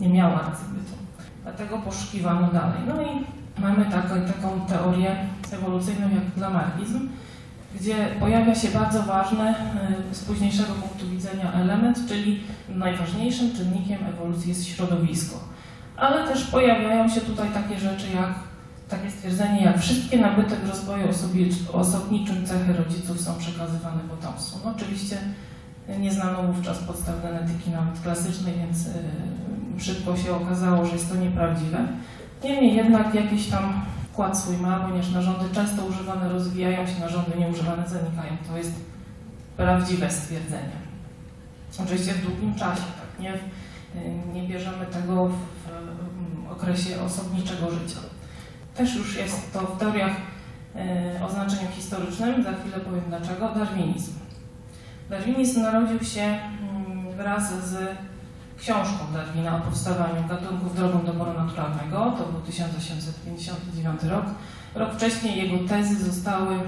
nie 0.00 0.08
miała 0.08 0.38
racji 0.38 0.66
bytu. 0.74 0.94
Dlatego 1.42 1.78
poszukiwano 1.78 2.46
dalej. 2.52 2.78
No 2.86 3.02
i 3.02 3.24
mamy 3.62 3.84
taką, 3.84 4.08
taką 4.08 4.60
teorię 4.68 5.16
ewolucyjną 5.52 6.08
jak 6.10 6.36
lamarckizm, 6.36 7.08
gdzie 7.80 7.94
pojawia 8.20 8.54
się 8.54 8.68
bardzo 8.68 9.02
ważny 9.02 9.50
y, 10.10 10.14
z 10.14 10.24
późniejszego 10.24 10.72
punktu 10.72 11.08
widzenia 11.08 11.52
element, 11.52 11.98
czyli 12.08 12.40
najważniejszym 12.68 13.52
czynnikiem 13.56 13.98
ewolucji 14.06 14.48
jest 14.48 14.66
środowisko. 14.66 15.36
Ale 15.96 16.28
też 16.28 16.44
pojawiają 16.44 17.08
się 17.08 17.20
tutaj 17.20 17.48
takie 17.48 17.78
rzeczy 17.78 18.06
jak 18.14 18.34
takie 18.88 19.10
stwierdzenie, 19.10 19.64
jak 19.64 19.78
wszystkie 19.78 20.18
nabyte 20.18 20.56
w 20.56 20.68
rozwoju 20.68 21.08
osobniczym 21.72 22.46
cechy 22.46 22.72
rodziców 22.72 23.20
są 23.20 23.34
przekazywane 23.38 24.00
potomstwu. 24.00 24.58
No, 24.64 24.70
oczywiście 24.76 25.18
nie 25.98 26.12
znano 26.12 26.42
wówczas 26.42 26.78
podstaw 26.78 27.22
genetyki 27.22 27.70
nawet 27.70 28.00
klasycznej, 28.00 28.54
więc 28.58 28.86
y, 28.86 28.90
szybko 29.84 30.16
się 30.16 30.36
okazało, 30.36 30.86
że 30.86 30.92
jest 30.92 31.08
to 31.08 31.16
nieprawdziwe. 31.16 31.88
Niemniej 32.44 32.76
jednak 32.76 33.14
jakiś 33.14 33.46
tam 33.46 33.84
wkład 34.12 34.38
swój 34.38 34.56
ma, 34.56 34.80
ponieważ 34.80 35.10
narządy 35.12 35.54
często 35.54 35.84
używane 35.84 36.28
rozwijają 36.28 36.86
się, 36.86 37.00
narządy 37.00 37.38
nieużywane 37.38 37.88
zanikają. 37.88 38.36
To 38.48 38.58
jest 38.58 38.72
prawdziwe 39.56 40.10
stwierdzenie. 40.10 40.84
Oczywiście 41.82 42.12
w 42.12 42.22
długim 42.22 42.54
czasie, 42.54 42.82
tak? 42.82 43.20
nie, 43.20 43.38
nie 44.32 44.48
bierzemy 44.48 44.86
tego 44.86 45.28
w, 45.28 45.36
w 46.48 46.52
okresie 46.52 47.00
osobniczego 47.00 47.70
życia. 47.70 48.00
Też 48.74 48.94
już 48.96 49.16
jest 49.16 49.52
to 49.52 49.60
w 49.60 49.78
teoriach 49.78 50.12
y, 51.20 51.24
o 51.24 51.30
znaczeniu 51.30 51.68
historycznym, 51.76 52.44
za 52.44 52.52
chwilę 52.52 52.80
powiem 52.84 53.04
dlaczego, 53.08 53.48
darwinizm. 53.48 54.12
Darwinizm 55.10 55.62
narodził 55.62 56.04
się 56.04 56.22
mm, 56.22 57.16
wraz 57.16 57.52
z 57.52 57.96
książką 58.58 59.12
Darwina 59.12 59.56
o 59.56 59.60
powstawaniu 59.60 60.28
gatunków 60.28 60.76
drogą 60.76 61.04
doboru 61.04 61.32
naturalnego. 61.32 62.14
To 62.18 62.32
był 62.32 62.40
1859 62.40 64.02
rok. 64.02 64.24
Rok 64.74 64.94
wcześniej 64.94 65.50
jego 65.50 65.68
tezy 65.68 66.04
zostały 66.04 66.58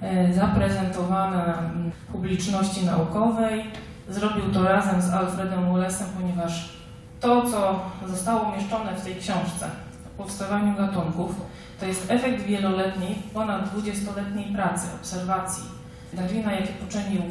e, 0.00 0.34
zaprezentowane 0.34 1.58
mm, 1.58 1.92
publiczności 2.12 2.86
naukowej. 2.86 3.64
Zrobił 4.08 4.52
to 4.52 4.62
razem 4.62 5.02
z 5.02 5.10
Alfredem 5.10 5.64
Wallace'em, 5.64 6.04
ponieważ 6.20 6.76
to, 7.20 7.50
co 7.50 7.80
zostało 8.08 8.40
umieszczone 8.40 8.94
w 8.94 9.04
tej 9.04 9.16
książce 9.16 9.70
powstawaniu 10.16 10.76
gatunków, 10.76 11.34
to 11.80 11.86
jest 11.86 12.10
efekt 12.10 12.42
wieloletniej, 12.42 13.14
ponad 13.34 13.74
20-letniej 13.74 14.54
pracy, 14.54 14.86
obserwacji 15.00 15.64
Darwina, 16.12 16.52
jakie 16.52 16.72
poczynił 16.72 17.22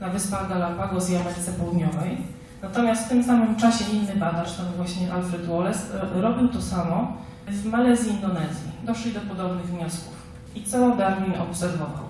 na 0.00 0.08
wyspach 0.08 0.48
Galapagos 0.48 1.10
i 1.10 1.16
Ameryce 1.16 1.52
Południowej. 1.52 2.18
Natomiast 2.62 3.06
w 3.06 3.08
tym 3.08 3.24
samym 3.24 3.56
czasie 3.56 3.84
inny 3.92 4.16
badacz, 4.16 4.52
ten 4.56 4.66
właśnie 4.76 5.12
Alfred 5.12 5.46
Wallace, 5.46 5.80
robił 6.14 6.48
to 6.48 6.62
samo 6.62 7.16
w 7.46 7.64
Malezji 7.64 8.10
i 8.10 8.14
Indonezji. 8.14 8.70
Doszli 8.84 9.12
do 9.12 9.20
podobnych 9.20 9.66
wniosków. 9.66 10.14
I 10.54 10.62
co 10.62 10.96
Darwin 10.96 11.34
obserwował? 11.40 12.08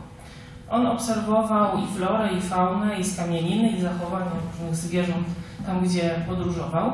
On 0.71 0.87
obserwował 0.87 1.79
i 1.79 1.87
florę, 1.87 2.33
i 2.33 2.41
faunę, 2.41 3.01
i 3.01 3.05
skamieliny, 3.05 3.69
i 3.69 3.81
zachowania 3.81 4.31
różnych 4.53 4.77
zwierząt 4.77 5.27
tam, 5.67 5.81
gdzie 5.81 6.11
podróżował 6.29 6.93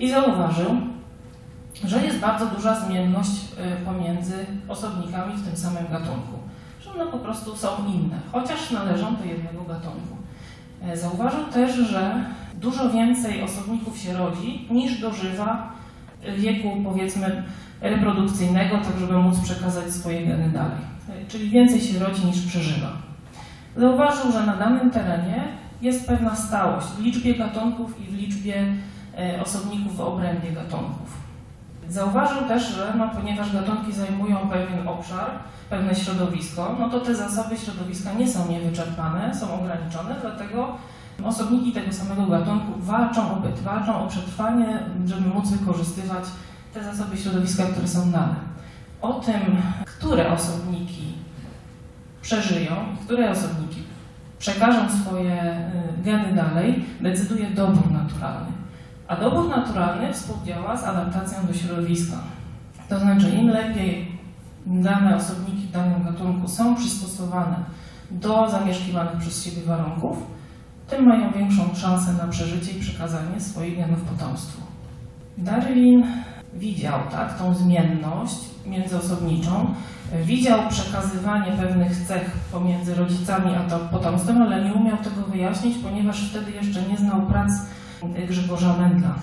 i 0.00 0.10
zauważył, 0.10 0.76
że 1.84 2.06
jest 2.06 2.18
bardzo 2.18 2.46
duża 2.46 2.80
zmienność 2.80 3.30
y, 3.30 3.84
pomiędzy 3.84 4.46
osobnikami 4.68 5.36
w 5.36 5.46
tym 5.46 5.56
samym 5.56 5.86
gatunku. 5.90 6.38
Że 6.80 6.92
one 6.92 7.10
po 7.12 7.18
prostu 7.18 7.56
są 7.56 7.68
inne, 7.94 8.18
chociaż 8.32 8.70
należą 8.70 9.16
do 9.16 9.24
jednego 9.24 9.64
gatunku. 9.64 10.16
E, 10.82 10.96
zauważył 10.96 11.44
też, 11.44 11.76
że 11.76 12.24
dużo 12.60 12.90
więcej 12.90 13.42
osobników 13.42 13.98
się 13.98 14.12
rodzi 14.12 14.68
niż 14.70 15.00
dożywa 15.00 15.72
wieku, 16.38 16.76
powiedzmy, 16.84 17.42
reprodukcyjnego, 17.80 18.78
tak 18.78 18.98
żeby 19.00 19.18
móc 19.18 19.40
przekazać 19.40 19.90
swoje 19.92 20.26
geny 20.26 20.48
dalej. 20.48 20.78
E, 21.08 21.26
czyli 21.28 21.50
więcej 21.50 21.80
się 21.80 21.98
rodzi 21.98 22.26
niż 22.26 22.46
przeżywa. 22.46 22.92
Zauważył, 23.76 24.32
że 24.32 24.46
na 24.46 24.56
danym 24.56 24.90
terenie 24.90 25.44
jest 25.82 26.06
pewna 26.06 26.36
stałość 26.36 26.86
w 26.86 27.02
liczbie 27.02 27.34
gatunków 27.34 28.00
i 28.00 28.04
w 28.04 28.14
liczbie 28.14 28.66
e, 29.18 29.42
osobników 29.42 29.96
w 29.96 30.00
obrębie 30.00 30.52
gatunków. 30.52 31.25
Zauważył 31.88 32.48
też, 32.48 32.74
że 32.74 32.94
no, 32.98 33.08
ponieważ 33.08 33.52
gatunki 33.52 33.92
zajmują 33.92 34.36
pewien 34.36 34.88
obszar, 34.88 35.30
pewne 35.70 35.94
środowisko, 35.94 36.76
no 36.78 36.90
to 36.90 37.00
te 37.00 37.14
zasoby 37.14 37.56
środowiska 37.56 38.12
nie 38.12 38.28
są 38.28 38.48
niewyczerpane, 38.48 39.34
są 39.34 39.60
ograniczone, 39.60 40.16
dlatego 40.20 40.76
osobniki 41.24 41.72
tego 41.72 41.92
samego 41.92 42.26
gatunku 42.26 42.72
walczą 42.78 43.32
o 43.32 43.40
byt, 43.40 43.60
walczą 43.60 44.04
o 44.04 44.06
przetrwanie, 44.06 44.78
żeby 45.06 45.28
móc 45.28 45.50
wykorzystywać 45.50 46.24
te 46.74 46.84
zasoby 46.84 47.16
środowiska, 47.16 47.62
które 47.62 47.88
są 47.88 48.10
dane. 48.10 48.34
O 49.02 49.12
tym, 49.12 49.62
które 49.84 50.32
osobniki 50.32 51.12
przeżyją, 52.22 52.72
które 53.04 53.30
osobniki 53.30 53.82
przekażą 54.38 54.90
swoje 54.90 55.42
y, 55.98 56.02
geny 56.02 56.34
dalej, 56.34 56.84
decyduje 57.00 57.50
dobór 57.50 57.90
naturalny. 57.90 58.52
A 59.08 59.16
dobór 59.16 59.48
naturalny 59.48 60.12
współdziała 60.12 60.76
z 60.76 60.84
adaptacją 60.84 61.46
do 61.46 61.54
środowiska. 61.54 62.16
To 62.88 62.98
znaczy, 62.98 63.30
im 63.30 63.48
lepiej 63.48 64.18
dane 64.66 65.16
osobniki 65.16 65.66
w 65.66 65.70
danym 65.70 66.04
gatunku 66.04 66.48
są 66.48 66.74
przystosowane 66.74 67.56
do 68.10 68.50
zamieszkiwanych 68.50 69.16
przez 69.16 69.44
siebie 69.44 69.66
warunków, 69.66 70.18
tym 70.88 71.06
mają 71.06 71.32
większą 71.32 71.74
szansę 71.74 72.12
na 72.12 72.28
przeżycie 72.28 72.72
i 72.72 72.80
przekazanie 72.80 73.40
swoich 73.40 73.76
genów 73.76 74.00
potomstwu. 74.00 74.62
Darwin 75.38 76.06
widział 76.54 77.00
tak, 77.10 77.38
tą 77.38 77.54
zmienność 77.54 78.38
międzyosobniczą, 78.66 79.74
widział 80.24 80.60
przekazywanie 80.68 81.52
pewnych 81.52 81.96
cech 81.96 82.30
pomiędzy 82.52 82.94
rodzicami 82.94 83.50
a 83.54 83.78
potomstwem, 83.78 84.42
ale 84.42 84.64
nie 84.64 84.74
umiał 84.74 84.96
tego 84.96 85.22
wyjaśnić, 85.22 85.78
ponieważ 85.78 86.30
wtedy 86.30 86.50
jeszcze 86.50 86.82
nie 86.82 86.96
znał 86.96 87.26
prac 87.26 87.50
Grzegorza 88.28 88.76
Mendla. 88.76 89.14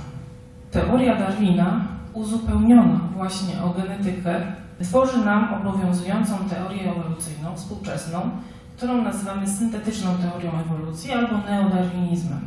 Teoria 0.72 1.16
Darwina, 1.16 1.82
uzupełniona 2.14 3.00
właśnie 3.16 3.64
o 3.64 3.70
genetykę, 3.70 4.42
tworzy 4.84 5.26
nam 5.26 5.54
obowiązującą 5.54 6.38
teorię 6.50 6.92
ewolucyjną, 6.92 7.56
współczesną, 7.56 8.30
którą 8.78 9.02
nazywamy 9.02 9.48
syntetyczną 9.48 10.10
teorią 10.18 10.52
ewolucji 10.60 11.12
albo 11.12 11.38
neodarwinizmem. 11.38 12.40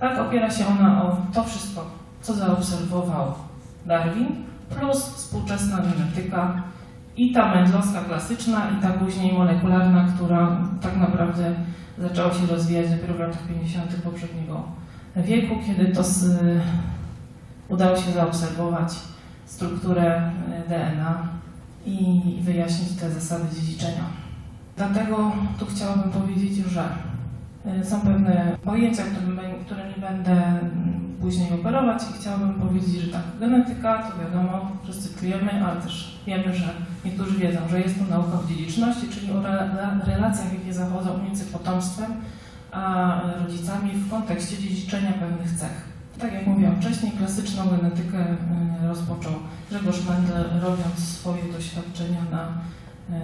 Tak 0.00 0.18
opiera 0.18 0.50
się 0.50 0.66
ona 0.66 1.02
o 1.02 1.16
to 1.34 1.44
wszystko, 1.44 1.84
co 2.22 2.34
zaobserwował 2.34 3.34
Darwin, 3.86 4.26
plus 4.78 4.98
współczesna 4.98 5.76
genetyka 5.76 6.62
i 7.16 7.32
ta 7.32 7.54
mędlowska 7.54 8.00
klasyczna, 8.00 8.70
i 8.78 8.82
ta 8.82 8.88
później 8.88 9.32
molekularna, 9.32 10.06
która 10.14 10.56
tak 10.82 10.96
naprawdę 10.96 11.54
zaczęła 11.98 12.34
się 12.34 12.46
rozwijać 12.46 12.90
dopiero 12.90 13.14
w 13.14 13.20
latach 13.20 13.46
50. 13.48 13.94
poprzedniego 14.04 14.62
wieku, 15.16 15.54
kiedy 15.66 15.94
to 15.94 16.04
z, 16.04 16.38
udało 17.68 17.96
się 17.96 18.12
zaobserwować 18.12 18.92
strukturę 19.46 20.16
e, 20.16 20.68
DNA 20.68 21.28
i 21.86 22.20
wyjaśnić 22.42 22.92
te 23.00 23.10
zasady 23.10 23.44
dziedziczenia. 23.54 24.04
Dlatego 24.76 25.32
tu 25.58 25.66
chciałabym 25.66 26.10
powiedzieć, 26.10 26.56
że 26.56 26.88
e, 27.66 27.84
są 27.84 28.00
pewne 28.00 28.56
pojęcia, 28.64 29.02
którymi 29.64 29.94
będę 30.00 30.32
mm, 30.32 31.16
później 31.20 31.52
operować 31.60 32.02
i 32.02 32.20
chciałabym 32.20 32.54
powiedzieć, 32.54 33.00
że 33.00 33.12
tak, 33.12 33.22
genetyka 33.40 34.02
to 34.02 34.24
wiadomo, 34.24 34.70
wszyscy 34.84 35.18
czujemy, 35.18 35.64
ale 35.64 35.80
też 35.80 36.20
wiemy, 36.26 36.54
że 36.54 36.68
niektórzy 37.04 37.38
wiedzą, 37.38 37.58
że 37.70 37.80
jest 37.80 37.98
to 37.98 38.04
nauka 38.04 38.38
o 38.38 38.48
dziedziczności, 38.48 39.08
czyli 39.08 39.32
o 39.32 39.42
relacjach, 40.06 40.52
jakie 40.52 40.72
zachodzą 40.72 41.22
między 41.22 41.44
potomstwem 41.44 42.12
a 42.72 43.20
rodzicami 43.44 43.90
w 43.90 44.10
kontekście 44.10 44.58
dziedziczenia 44.58 45.12
pewnych 45.12 45.52
cech. 45.52 45.96
Tak 46.18 46.32
jak 46.32 46.46
mówiłam 46.46 46.76
wcześniej, 46.76 47.12
klasyczną 47.12 47.62
genetykę 47.68 48.18
e, 48.18 48.88
rozpoczął 48.88 49.32
Grzegorz 49.70 50.06
Mendel, 50.08 50.60
robiąc 50.60 50.98
swoje 50.98 51.42
doświadczenia 51.52 52.20
na, 52.30 52.48
e, 53.16 53.20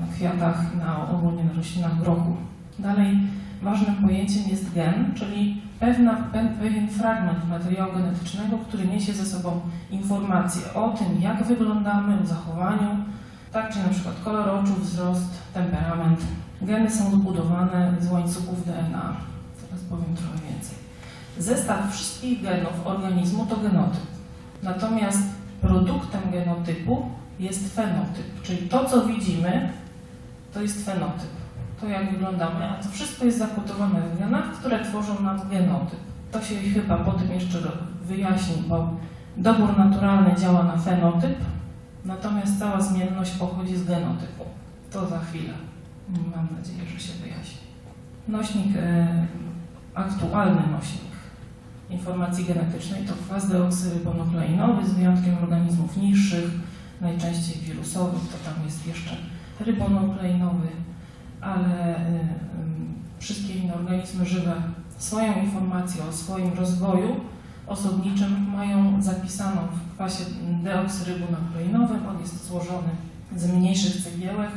na 0.00 0.06
kwiatach, 0.14 0.76
na 0.76 1.08
ogólnie 1.08 1.44
na 1.44 1.52
roślinach 1.52 1.98
grochu. 2.00 2.36
Dalej 2.78 3.18
ważnym 3.62 3.94
pojęciem 3.94 4.42
jest 4.50 4.74
gen, 4.74 5.14
czyli 5.14 5.62
pewna, 5.80 6.16
pewien 6.60 6.88
fragment 6.88 7.48
materiału 7.48 7.92
genetycznego, 7.92 8.58
który 8.58 8.86
niesie 8.86 9.12
ze 9.12 9.26
sobą 9.26 9.60
informacje 9.90 10.74
o 10.74 10.90
tym, 10.90 11.20
jak 11.20 11.44
wyglądamy, 11.44 12.20
o 12.22 12.26
zachowaniu, 12.26 12.88
tak, 13.52 13.72
czy 13.72 13.78
na 13.78 13.88
przykład 13.88 14.14
kolor 14.24 14.48
oczu, 14.48 14.74
wzrost, 14.74 15.42
temperament. 15.54 16.20
Geny 16.64 16.90
są 16.90 17.10
zbudowane 17.10 17.94
z 18.00 18.10
łańcuchów 18.10 18.66
DNA. 18.66 19.16
Teraz 19.60 19.84
powiem 19.90 20.16
trochę 20.16 20.38
więcej. 20.50 20.76
Zestaw 21.38 21.92
wszystkich 21.92 22.42
genów 22.42 22.86
organizmu 22.86 23.46
to 23.46 23.56
genotyp. 23.56 24.06
Natomiast 24.62 25.22
produktem 25.60 26.20
genotypu 26.32 27.08
jest 27.40 27.74
fenotyp, 27.74 28.42
czyli 28.42 28.68
to, 28.68 28.84
co 28.84 29.06
widzimy, 29.06 29.68
to 30.54 30.62
jest 30.62 30.84
fenotyp. 30.84 31.30
To, 31.80 31.88
jak 31.88 32.12
wyglądamy, 32.12 32.70
a 32.70 32.74
to 32.74 32.88
wszystko 32.88 33.24
jest 33.24 33.38
zakodowane 33.38 34.00
w 34.00 34.18
genach, 34.18 34.52
które 34.52 34.84
tworzą 34.84 35.22
nam 35.22 35.48
genotyp. 35.50 36.00
To 36.32 36.42
się 36.42 36.56
chyba 36.56 36.96
potem 36.96 37.32
jeszcze 37.32 37.58
wyjaśni, 38.04 38.62
bo 38.68 38.90
dobór 39.36 39.78
naturalny 39.78 40.34
działa 40.40 40.62
na 40.62 40.76
fenotyp, 40.76 41.36
natomiast 42.04 42.58
cała 42.58 42.80
zmienność 42.80 43.30
pochodzi 43.30 43.76
z 43.76 43.84
genotypu. 43.84 44.44
To 44.90 45.06
za 45.08 45.18
chwilę. 45.18 45.54
Mam 46.08 46.48
nadzieję, 46.58 46.88
że 46.94 47.00
się 47.00 47.12
wyjaśni. 47.12 47.58
Nośnik, 48.28 48.76
e, 48.76 49.26
aktualny 49.94 50.62
nośnik 50.72 51.14
informacji 51.90 52.44
genetycznej 52.44 53.04
to 53.04 53.14
kwas 53.14 53.48
deoksyrybonukleinowy 53.48 54.86
z 54.86 54.92
wyjątkiem 54.92 55.38
organizmów 55.42 55.96
niższych, 55.96 56.50
najczęściej 57.00 57.62
wirusowych, 57.62 58.22
to 58.22 58.50
tam 58.50 58.64
jest 58.64 58.86
jeszcze 58.86 59.16
rybonukleinowy, 59.60 60.68
ale 61.40 61.98
y, 61.98 62.00
y, 62.00 62.24
wszystkie 63.18 63.54
inne 63.54 63.74
organizmy 63.74 64.26
żywe 64.26 64.54
swoją 64.98 65.42
informację 65.42 66.04
o 66.04 66.12
swoim 66.12 66.52
rozwoju 66.52 67.20
osobniczym 67.66 68.50
mają 68.52 69.02
zapisaną 69.02 69.60
w 69.60 69.94
kwasie 69.94 70.24
deoksyrybonukleinowym. 70.62 72.06
On 72.06 72.20
jest 72.20 72.48
złożony 72.48 72.88
z 73.36 73.52
mniejszych 73.52 74.04
cegiełek. 74.04 74.50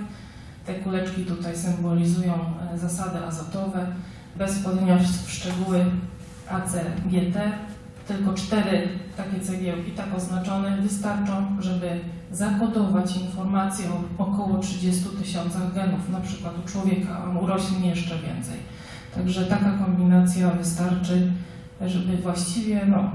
Te 0.68 0.74
kuleczki 0.74 1.26
tutaj 1.26 1.58
symbolizują 1.58 2.34
e, 2.74 2.78
zasady 2.78 3.18
azotowe. 3.26 3.88
Bez 4.36 4.58
wchodzenia 4.58 4.98
w 4.98 5.32
szczegóły 5.32 5.86
ACGT, 6.50 7.38
tylko 8.08 8.34
cztery 8.34 8.88
takie 9.18 9.40
cegiełki, 9.40 9.92
tak 9.92 10.06
oznaczone, 10.16 10.78
wystarczą, 10.82 11.62
żeby 11.62 12.00
zakodować 12.32 13.18
informację 13.18 13.86
o 13.90 14.24
około 14.24 14.58
30 14.58 15.04
tysiącach 15.06 15.74
genów, 15.74 16.10
na 16.10 16.22
przykład 16.22 16.54
u 16.66 16.68
człowieka, 16.68 17.22
a 17.26 17.40
u 17.40 17.48
roślin 17.48 17.84
jeszcze 17.84 18.16
więcej. 18.16 18.58
Także 19.16 19.46
taka 19.46 19.72
kombinacja 19.72 20.52
wystarczy, 20.52 21.32
żeby 21.86 22.18
właściwie 22.18 22.86
no, 22.86 23.12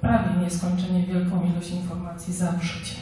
prawie 0.00 0.40
nieskończenie 0.42 1.02
wielką 1.02 1.50
ilość 1.52 1.70
informacji 1.70 2.34
zawrzeć. 2.34 2.96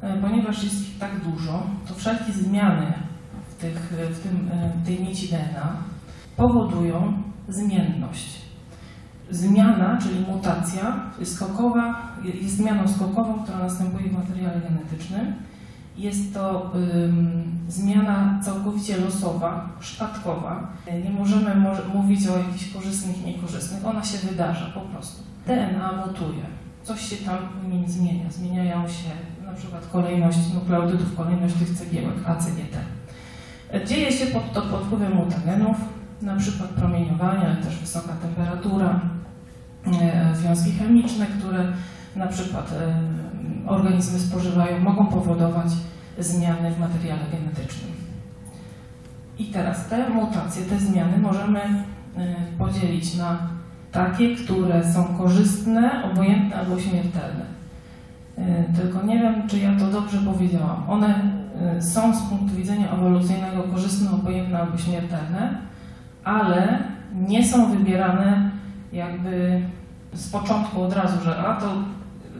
E, 0.00 0.16
ponieważ 0.16 0.64
jest 0.64 0.88
ich 0.88 0.98
tak 0.98 1.10
dużo, 1.24 1.66
to 1.88 1.94
wszelkie 1.94 2.32
zmiany 2.32 2.92
tych, 3.58 3.92
w 4.10 4.22
tym, 4.22 4.50
w 4.82 4.86
tej 4.86 5.02
nici 5.02 5.28
DNA 5.28 5.76
powodują 6.36 7.22
zmienność. 7.48 8.46
Zmiana, 9.30 9.98
czyli 10.02 10.20
mutacja 10.20 10.96
skokowa, 11.24 12.12
jest 12.24 12.56
zmianą 12.56 12.88
skokową, 12.88 13.42
która 13.42 13.58
następuje 13.58 14.08
w 14.08 14.12
materiale 14.12 14.60
genetycznym. 14.60 15.34
Jest 15.96 16.34
to 16.34 16.72
zmiana 17.68 18.40
całkowicie 18.42 18.96
losowa, 18.96 19.68
szpadkowa. 19.80 20.68
Nie 21.04 21.10
możemy 21.10 21.54
może, 21.54 21.82
mówić 21.94 22.28
o 22.28 22.38
jakichś 22.38 22.72
korzystnych 22.74 23.26
niekorzystnych. 23.26 23.86
Ona 23.86 24.04
się 24.04 24.18
wydarza 24.28 24.66
po 24.74 24.80
prostu. 24.80 25.22
DNA 25.46 25.92
mutuje. 26.06 26.42
Coś 26.82 27.00
się 27.00 27.16
tam 27.16 27.38
w 27.64 27.68
nim 27.68 27.88
zmienia. 27.88 28.30
Zmieniają 28.30 28.88
się 28.88 29.10
na 29.46 29.52
przykład 29.52 29.86
kolejność 29.86 30.38
nukleotydów, 30.54 31.16
kolejność 31.16 31.54
tych 31.54 31.70
cegiełek 31.70 32.14
A. 32.26 32.34
Dzieje 33.86 34.12
się 34.12 34.26
pod, 34.26 34.52
to 34.52 34.62
pod 34.62 34.80
wpływem 34.80 35.14
mutagenów, 35.14 35.76
na 36.22 36.36
przykład 36.36 36.70
promieniowanie, 36.70 37.46
ale 37.46 37.56
też 37.56 37.78
wysoka 37.78 38.12
temperatura, 38.12 39.00
e, 40.02 40.34
związki 40.34 40.72
chemiczne, 40.72 41.26
które 41.26 41.72
na 42.16 42.26
przykład 42.26 42.72
e, 42.72 42.94
organizmy 43.66 44.18
spożywają, 44.18 44.78
mogą 44.80 45.06
powodować 45.06 45.66
zmiany 46.18 46.70
w 46.70 46.80
materiale 46.80 47.22
genetycznym. 47.32 47.92
I 49.38 49.44
teraz 49.44 49.88
te 49.88 50.10
mutacje, 50.10 50.64
te 50.64 50.78
zmiany 50.78 51.18
możemy 51.18 51.60
e, 51.60 51.84
podzielić 52.58 53.16
na 53.16 53.38
takie, 53.92 54.36
które 54.36 54.92
są 54.92 55.04
korzystne, 55.04 56.04
obojętne 56.12 56.56
albo 56.56 56.80
śmiertelne. 56.80 57.56
Tylko 58.76 59.02
nie 59.02 59.18
wiem, 59.18 59.48
czy 59.48 59.58
ja 59.58 59.76
to 59.78 59.90
dobrze 59.90 60.18
powiedziałam. 60.18 60.90
One 60.90 61.35
są 61.80 62.16
z 62.16 62.22
punktu 62.22 62.56
widzenia 62.56 62.92
ewolucyjnego 62.92 63.62
korzystne, 63.62 64.10
obojętne 64.10 64.60
albo 64.60 64.78
śmiertelne, 64.78 65.58
ale 66.24 66.78
nie 67.14 67.44
są 67.44 67.70
wybierane 67.70 68.50
jakby 68.92 69.60
z 70.12 70.30
początku 70.30 70.82
od 70.82 70.92
razu, 70.92 71.24
że 71.24 71.38
a 71.38 71.60
to, 71.60 71.72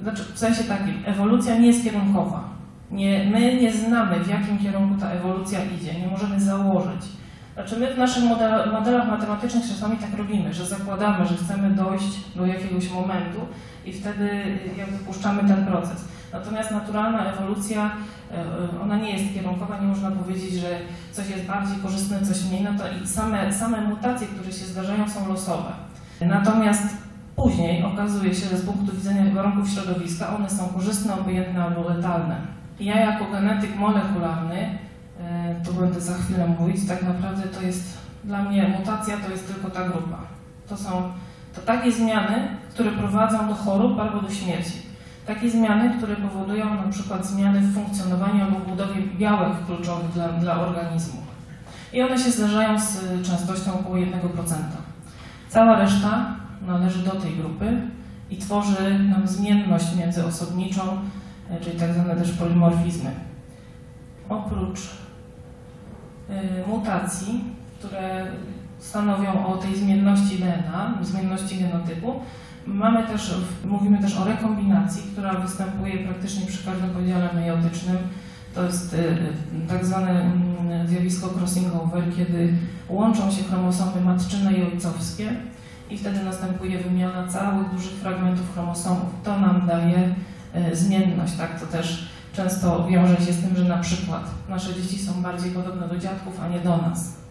znaczy 0.03 0.25
w 0.35 0.39
sensie 0.39 0.65
takim, 0.65 0.95
ewolucja 1.05 1.59
nie 1.59 1.67
jest 1.67 1.85
kierunkowa. 1.85 2.45
Nie, 2.91 3.25
my 3.33 3.57
nie 3.57 3.73
znamy, 3.73 4.21
w 4.21 4.29
jakim 4.29 4.59
kierunku 4.59 5.01
ta 5.01 5.11
ewolucja 5.11 5.59
idzie, 5.65 6.01
nie 6.01 6.07
możemy 6.07 6.41
założyć. 6.41 7.03
Znaczy 7.55 7.77
my 7.77 7.95
w 7.95 7.99
naszych 7.99 8.25
modelach, 8.25 8.73
modelach 8.73 9.09
matematycznych 9.09 9.69
czasami 9.69 9.97
tak 9.97 10.15
robimy, 10.19 10.55
że 10.55 10.67
zakładamy, 10.67 11.27
że 11.27 11.35
chcemy 11.35 11.71
dojść 11.71 12.35
do 12.37 12.47
jakiegoś 12.47 12.91
momentu 12.91 13.41
i 13.85 13.93
wtedy 13.93 14.59
jakby 14.79 14.99
puszczamy 14.99 15.45
ten 15.45 15.67
proces. 15.67 16.09
Natomiast 16.33 16.71
naturalna 16.71 17.33
ewolucja, 17.33 17.91
ona 18.83 18.97
nie 18.97 19.11
jest 19.11 19.35
kierunkowa, 19.35 19.81
nie 19.81 19.87
można 19.87 20.11
powiedzieć, 20.11 20.53
że 20.53 20.79
coś 21.13 21.29
jest 21.29 21.45
bardziej 21.45 21.79
korzystne, 21.79 22.23
coś 22.23 22.45
mniej, 22.45 22.63
no 22.65 22.71
to 22.79 22.85
i 23.03 23.09
same, 23.09 23.53
same 23.53 23.81
mutacje, 23.81 24.27
które 24.27 24.53
się 24.53 24.65
zdarzają 24.65 25.09
są 25.09 25.29
losowe. 25.29 25.73
Natomiast 26.21 26.83
później 27.37 27.85
okazuje 27.85 28.35
się, 28.35 28.49
że 28.49 28.57
z 28.57 28.67
punktu 28.67 28.97
widzenia 28.97 29.35
warunków 29.35 29.71
środowiska 29.71 30.37
one 30.37 30.51
są 30.51 30.69
korzystne, 30.69 31.15
obojętne 31.15 31.65
albo 31.65 31.89
letalne. 31.89 32.37
Ja 32.81 33.01
jako 33.01 33.25
genetyk 33.25 33.77
molekularny, 33.77 34.79
e, 35.21 35.55
tu 35.65 35.73
będę 35.75 36.01
za 36.01 36.15
chwilę 36.15 36.47
mówić, 36.61 36.89
tak 36.89 37.03
naprawdę 37.03 37.43
to 37.43 37.63
jest 37.63 37.99
dla 38.25 38.43
mnie 38.43 38.69
mutacja 38.79 39.17
to 39.17 39.31
jest 39.31 39.55
tylko 39.55 39.71
ta 39.71 39.89
grupa. 39.89 40.19
To 40.69 40.77
są 40.77 41.03
to 41.55 41.61
takie 41.61 41.93
zmiany, 41.93 42.49
które 42.71 42.91
prowadzą 42.91 43.49
do 43.49 43.55
chorób 43.55 43.99
albo 43.99 44.21
do 44.21 44.31
śmierci. 44.31 44.83
Takie 45.27 45.51
zmiany, 45.51 45.97
które 45.97 46.17
powodują 46.17 46.75
na 46.75 46.89
przykład 46.93 47.27
zmiany 47.27 47.61
w 47.61 47.75
funkcjonowaniu 47.75 48.45
albo 48.45 48.59
budowie 48.59 49.03
białek 49.19 49.67
kluczowych 49.67 50.11
dla, 50.11 50.29
dla 50.29 50.61
organizmu. 50.61 51.21
I 51.93 52.03
one 52.03 52.19
się 52.19 52.31
zdarzają 52.31 52.81
z 52.81 52.99
częstością 53.23 53.81
około 53.81 53.97
1%. 53.97 54.11
Cała 55.49 55.79
reszta 55.79 56.37
należy 56.67 56.99
do 56.99 57.11
tej 57.11 57.33
grupy 57.33 57.81
i 58.31 58.37
tworzy 58.37 58.99
nam 58.99 59.29
zmienność 59.29 59.97
międzyosobniczą, 59.97 60.83
e, 61.51 61.61
czyli 61.61 61.81
tak 61.81 61.93
zwane 61.93 62.17
też 62.17 62.33
polimorfizmy. 62.33 63.11
Oprócz 64.29 64.81
y, 64.81 66.69
mutacji, 66.69 67.45
które 67.79 68.27
stanowią 68.79 69.47
o 69.47 69.57
tej 69.57 69.77
zmienności 69.77 70.39
DNA, 70.39 70.99
zmienności 71.03 71.59
genotypu, 71.59 72.21
Mamy 72.67 73.07
też, 73.07 73.35
mówimy 73.65 73.99
też 73.99 74.17
o 74.17 74.25
rekombinacji, 74.25 75.03
która 75.13 75.35
występuje 75.35 75.99
praktycznie 75.99 76.47
przy 76.47 76.65
każdym 76.65 76.91
podziale 76.91 77.33
meiotycznym. 77.35 77.97
To 78.55 78.65
jest 78.65 78.95
y, 78.95 78.97
y, 78.97 79.69
tak 79.69 79.85
zwane 79.85 80.11
mm, 80.11 80.89
zjawisko 80.89 81.29
crossing 81.39 81.75
over, 81.75 82.05
kiedy 82.17 82.55
łączą 82.89 83.31
się 83.31 83.43
chromosomy 83.43 84.01
matczyne 84.01 84.53
i 84.53 84.63
ojcowskie 84.63 85.33
i 85.91 85.99
wtedy 85.99 86.25
następuje 86.25 86.79
wymiana 86.79 87.29
całych 87.29 87.71
dużych 87.71 87.93
fragmentów 87.93 88.55
chromosomów. 88.55 89.09
To 89.25 89.41
nam 89.41 89.67
daje 89.67 90.15
y, 90.73 90.77
zmienność, 90.77 91.37
tak? 91.37 91.61
To 91.61 91.67
też 91.67 92.09
często 92.33 92.87
wiąże 92.89 93.17
się 93.17 93.33
z 93.33 93.43
tym, 93.43 93.57
że 93.57 93.65
na 93.65 93.79
przykład 93.79 94.31
nasze 94.49 94.75
dzieci 94.75 94.99
są 94.99 95.23
bardziej 95.23 95.51
podobne 95.51 95.89
do 95.89 95.99
dziadków, 95.99 96.41
a 96.41 96.49
nie 96.49 96.61
do 96.61 96.77
nas. 96.77 97.26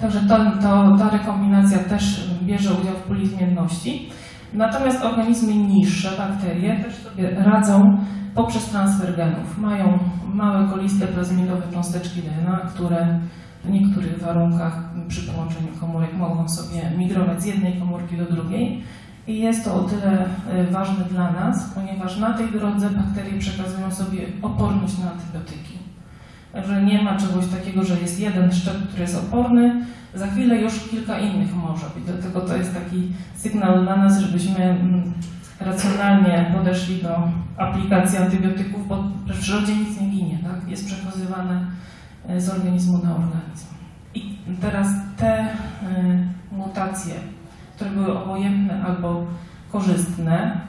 Także 0.00 0.20
to, 0.20 0.36
to, 0.62 0.96
ta 0.98 1.10
rekombinacja 1.10 1.78
też 1.78 2.30
bierze 2.42 2.70
udział 2.70 2.94
w 2.94 3.02
puli 3.02 3.26
zmienności. 3.26 4.10
Natomiast 4.52 5.04
organizmy 5.04 5.54
niższe, 5.54 6.10
bakterie, 6.18 6.84
też 6.84 6.94
sobie 6.94 7.30
radzą 7.30 7.98
poprzez 8.34 8.64
transfer 8.64 9.16
genów. 9.16 9.58
Mają 9.58 9.98
małe 10.34 10.68
koliste 10.68 11.06
plazmidowe 11.06 11.62
cząsteczki 11.72 12.22
DNA, 12.22 12.56
które 12.74 13.20
w 13.64 13.70
niektórych 13.70 14.22
warunkach 14.22 14.82
przy 15.08 15.32
połączeniu 15.32 15.68
komórek 15.80 16.14
mogą 16.14 16.48
sobie 16.48 16.90
migrować 16.98 17.42
z 17.42 17.46
jednej 17.46 17.78
komórki 17.80 18.16
do 18.16 18.24
drugiej. 18.24 18.82
I 19.26 19.40
jest 19.40 19.64
to 19.64 19.74
o 19.74 19.82
tyle 19.82 20.26
e, 20.50 20.64
ważne 20.70 21.04
dla 21.04 21.32
nas, 21.32 21.72
ponieważ 21.74 22.18
na 22.18 22.34
tej 22.34 22.52
drodze 22.52 22.90
bakterie 22.90 23.38
przekazują 23.38 23.90
sobie 23.90 24.18
oporność 24.42 24.98
na 24.98 25.12
antybiotyki. 25.12 25.85
Także 26.56 26.82
nie 26.82 27.02
ma 27.02 27.16
czegoś 27.16 27.46
takiego, 27.46 27.84
że 27.84 28.00
jest 28.00 28.20
jeden 28.20 28.52
szczep, 28.52 28.88
który 28.88 29.02
jest 29.02 29.16
oporny, 29.16 29.86
za 30.14 30.26
chwilę 30.26 30.60
już 30.60 30.88
kilka 30.90 31.18
innych 31.18 31.54
może 31.56 31.86
być. 31.94 32.04
Dlatego 32.04 32.40
to 32.40 32.56
jest 32.56 32.74
taki 32.74 33.12
sygnał 33.34 33.82
dla 33.82 33.96
nas, 33.96 34.20
żebyśmy 34.20 34.64
mm, 34.64 35.12
racjonalnie 35.60 36.52
podeszli 36.56 37.02
do 37.02 37.28
aplikacji 37.56 38.18
antybiotyków, 38.18 38.88
bo 38.88 39.02
w 39.26 39.40
przyrodzie 39.40 39.76
nic 39.76 40.00
nie 40.00 40.06
ginie, 40.06 40.38
tak? 40.42 40.70
jest 40.70 40.86
przekazywane 40.86 41.66
e, 42.28 42.40
z 42.40 42.48
organizmu 42.48 42.98
na 42.98 43.10
organizm. 43.10 43.66
I 44.14 44.36
teraz 44.60 44.88
te 45.16 45.38
e, 45.38 45.48
mutacje, 46.52 47.14
które 47.74 47.90
były 47.90 48.22
obojętne 48.22 48.84
albo 48.84 49.26
korzystne, 49.72 50.60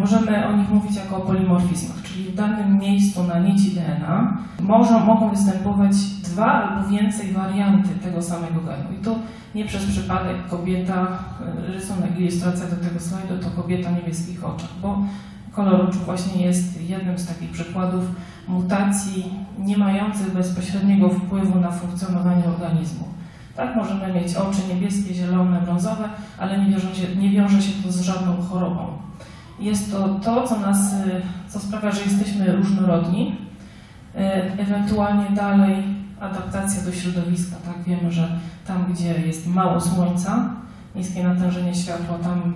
możemy 0.00 0.46
o 0.46 0.56
nich 0.56 0.70
mówić 0.70 0.96
jako 0.96 1.16
o 1.16 1.20
polimorfizmach, 1.20 2.02
czyli 2.02 2.24
w 2.24 2.34
danym 2.34 2.78
miejscu 2.78 3.24
na 3.24 3.38
nici 3.38 3.70
DNA 3.70 4.38
może, 4.60 5.00
mogą 5.00 5.30
występować 5.30 5.96
dwa 6.24 6.46
albo 6.46 6.88
więcej 6.88 7.32
warianty 7.32 7.88
tego 7.88 8.22
samego 8.22 8.60
genu. 8.60 9.00
I 9.00 9.04
tu 9.04 9.18
nie 9.54 9.64
przez 9.64 9.86
przypadek 9.86 10.46
kobieta, 10.48 11.18
e, 11.68 11.72
rysunek, 11.72 12.18
ilustracja 12.18 12.66
do 12.66 12.76
tego 12.76 13.00
slajdu 13.00 13.38
to 13.42 13.62
kobieta 13.62 13.90
niebieskich 13.90 14.44
oczach, 14.44 14.70
bo 14.82 14.98
kolor 15.52 15.80
oczu 15.88 15.98
właśnie 15.98 16.42
jest 16.42 16.88
jednym 16.88 17.18
z 17.18 17.26
takich 17.26 17.50
przykładów 17.50 18.04
mutacji 18.48 19.24
nie 19.58 19.78
mających 19.78 20.34
bezpośredniego 20.34 21.08
wpływu 21.08 21.60
na 21.60 21.70
funkcjonowanie 21.70 22.44
organizmu. 22.44 23.04
Tak, 23.56 23.76
możemy 23.76 24.12
mieć 24.12 24.34
oczy 24.34 24.58
niebieskie, 24.74 25.14
zielone, 25.14 25.60
brązowe, 25.60 26.08
ale 26.38 26.58
nie 26.58 26.70
wiąże 26.70 26.94
się, 26.94 27.16
nie 27.16 27.30
wiąże 27.30 27.62
się 27.62 27.82
to 27.82 27.92
z 27.92 28.00
żadną 28.00 28.42
chorobą. 28.42 29.05
Jest 29.60 29.92
to 29.92 30.08
to, 30.08 30.48
co 30.48 30.60
nas, 30.60 30.92
y, 30.92 31.22
co 31.48 31.60
sprawia, 31.60 31.92
że 31.92 32.00
jesteśmy 32.00 32.56
różnorodni. 32.56 33.36
Y, 34.14 34.18
ewentualnie 34.60 35.30
dalej 35.36 35.84
adaptacja 36.20 36.82
do 36.82 36.92
środowiska. 36.92 37.56
Tak 37.64 37.84
wiemy, 37.84 38.12
że 38.12 38.28
tam, 38.66 38.92
gdzie 38.92 39.20
jest 39.20 39.46
mało 39.46 39.80
słońca, 39.80 40.50
niskie 40.94 41.24
natężenie 41.24 41.74
światła, 41.74 42.18
tam 42.22 42.54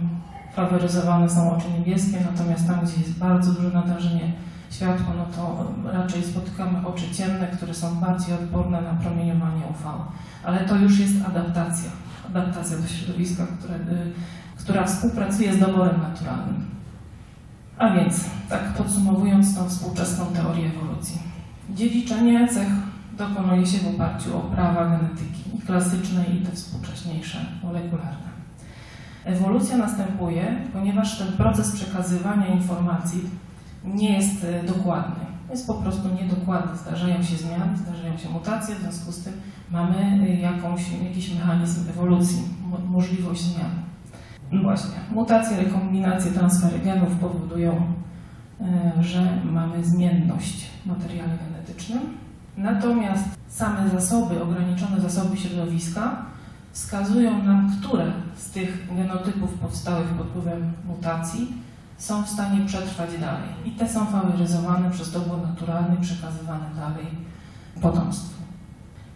faworyzowane 0.55 1.31
są 1.31 1.57
oczy 1.57 1.67
niebieskie, 1.79 2.19
natomiast 2.33 2.67
tam, 2.67 2.81
gdzie 2.81 3.01
jest 3.01 3.19
bardzo 3.19 3.53
duże 3.53 3.71
natężenie 3.71 4.33
światła, 4.71 5.15
no 5.17 5.25
to 5.37 5.73
raczej 5.93 6.23
spotykamy 6.23 6.87
oczy 6.87 7.11
ciemne, 7.15 7.47
które 7.47 7.75
są 7.75 7.95
bardziej 7.95 8.35
odporne 8.35 8.81
na 8.81 8.95
promieniowanie 8.95 9.63
UV. 9.71 9.91
Ale 10.45 10.61
to 10.61 10.77
już 10.77 10.99
jest 10.99 11.15
adaptacja, 11.27 11.91
adaptacja 12.31 12.79
do 12.79 12.89
środowiska, 12.89 13.47
które, 13.59 13.75
y, 13.75 14.13
która 14.59 14.85
współpracuje 14.85 15.55
z 15.55 15.59
doborem 15.59 16.01
naturalnym. 16.01 16.80
A 17.81 17.91
więc, 17.91 18.25
tak 18.49 18.73
podsumowując 18.73 19.57
tą 19.57 19.69
współczesną 19.69 20.27
teorię 20.27 20.67
ewolucji. 20.67 21.19
Dziedziczenie 21.71 22.49
cech 22.49 22.69
dokonuje 23.19 23.67
się 23.67 23.79
w 23.79 23.95
oparciu 23.95 24.37
o 24.37 24.41
prawa 24.41 24.85
genetyki 24.85 25.57
i 25.57 25.61
klasyczne 25.61 26.25
i 26.25 26.47
te 26.47 26.53
współcześniejsze, 26.53 27.47
molekularne. 27.63 28.31
Ewolucja 29.25 29.77
następuje, 29.77 30.57
ponieważ 30.73 31.19
ten 31.19 31.33
proces 31.33 31.73
przekazywania 31.73 32.47
informacji 32.47 33.21
nie 33.85 34.13
jest 34.17 34.45
e, 34.45 34.63
dokładny. 34.63 35.27
jest 35.51 35.67
po 35.67 35.75
prostu 35.75 36.09
niedokładny. 36.23 36.77
Zdarzają 36.77 37.23
się 37.23 37.37
zmiany, 37.37 37.77
zdarzają 37.77 38.19
się 38.19 38.29
mutacje, 38.29 38.75
w 38.75 38.81
związku 38.81 39.13
z 39.13 39.25
tym 39.25 39.33
mamy 39.71 40.27
jakąś, 40.41 40.83
jakiś 41.05 41.35
mechanizm 41.35 41.91
ewolucji, 41.91 42.43
możliwość 42.89 43.41
zmian. 43.41 43.90
No 44.53 44.63
właśnie, 44.63 44.95
mutacje, 45.11 45.57
rekombinacje, 45.57 46.33
transfery 46.33 46.79
genów 46.79 47.17
powodują, 47.17 47.93
e, 48.61 49.03
że 49.03 49.39
mamy 49.45 49.85
zmienność 49.85 50.71
w 50.83 50.87
materiale 50.87 51.39
genetycznym. 51.39 52.01
Natomiast 52.57 53.25
same 53.49 53.89
zasoby, 53.89 54.43
ograniczone 54.43 55.01
zasoby 55.01 55.37
środowiska 55.37 56.17
wskazują 56.73 57.43
nam, 57.43 57.73
które 57.79 58.13
z 58.37 58.51
tych 58.51 58.97
genotypów 58.97 59.55
powstałych 59.55 60.09
pod 60.09 60.27
wpływem 60.27 60.73
mutacji 60.87 61.53
są 61.99 62.23
w 62.23 62.29
stanie 62.29 62.67
przetrwać 62.67 63.11
dalej. 63.21 63.49
I 63.65 63.71
te 63.71 63.89
są 63.89 64.07
faworyzowane 64.07 64.91
przez 64.91 65.13
dobór 65.13 65.39
naturalny, 65.43 65.97
przekazywane 66.01 66.71
dalej 66.77 67.07
potomstwu. 67.81 68.40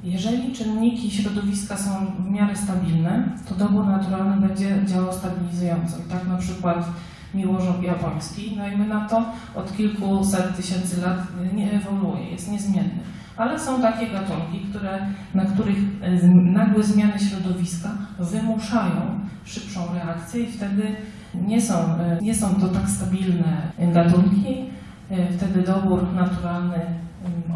Jeżeli 0.05 0.53
czynniki 0.53 1.11
środowiska 1.11 1.77
są 1.77 1.90
w 2.19 2.31
miarę 2.31 2.57
stabilne, 2.57 3.29
to 3.49 3.55
dobór 3.55 3.87
naturalny 3.87 4.49
będzie 4.49 4.83
działał 4.87 5.12
stabilizująco. 5.12 5.97
I 5.99 6.11
tak 6.11 6.29
na 6.29 6.37
przykład 6.37 6.88
miłożąb 7.35 7.83
japoński, 7.83 8.55
no 8.57 8.69
i 8.69 8.77
my 8.77 8.88
na 8.88 9.09
to 9.09 9.25
od 9.55 9.77
kilkuset 9.77 10.57
tysięcy 10.57 11.01
lat 11.01 11.19
nie 11.55 11.73
ewoluuje, 11.73 12.31
jest 12.31 12.51
niezmienny. 12.51 13.01
Ale 13.37 13.61
są 13.61 13.83
takie 13.83 14.07
gatunki, 14.07 14.61
które, 14.71 15.07
na 15.35 15.45
których 15.45 15.77
nagłe 16.53 16.83
zmiany 16.83 17.19
środowiska 17.19 17.90
wymuszają 18.19 19.21
szybszą 19.45 19.81
reakcję 19.95 20.43
i 20.43 20.53
wtedy 20.53 20.97
nie 21.35 21.62
są, 21.62 21.75
e, 21.75 22.19
nie 22.23 22.35
są 22.35 22.55
to 22.55 22.69
tak 22.69 22.88
stabilne 22.88 23.62
gatunki, 23.79 24.64
e, 25.11 25.33
wtedy 25.33 25.62
dobór 25.62 26.12
naturalny 26.12 27.04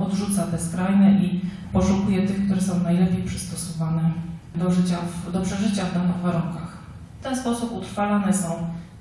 odrzuca 0.01 0.47
te 0.47 0.59
skrajne 0.59 1.13
i 1.13 1.41
poszukuje 1.73 2.27
tych, 2.27 2.45
które 2.45 2.61
są 2.61 2.81
najlepiej 2.81 3.23
przystosowane 3.23 4.11
do, 4.55 4.71
życia, 4.71 4.97
do 5.33 5.41
przeżycia 5.41 5.85
w 5.85 5.95
danych 5.95 6.17
warunkach. 6.17 6.79
W 7.21 7.23
ten 7.23 7.37
sposób 7.37 7.73
utrwalane 7.73 8.35
są 8.35 8.49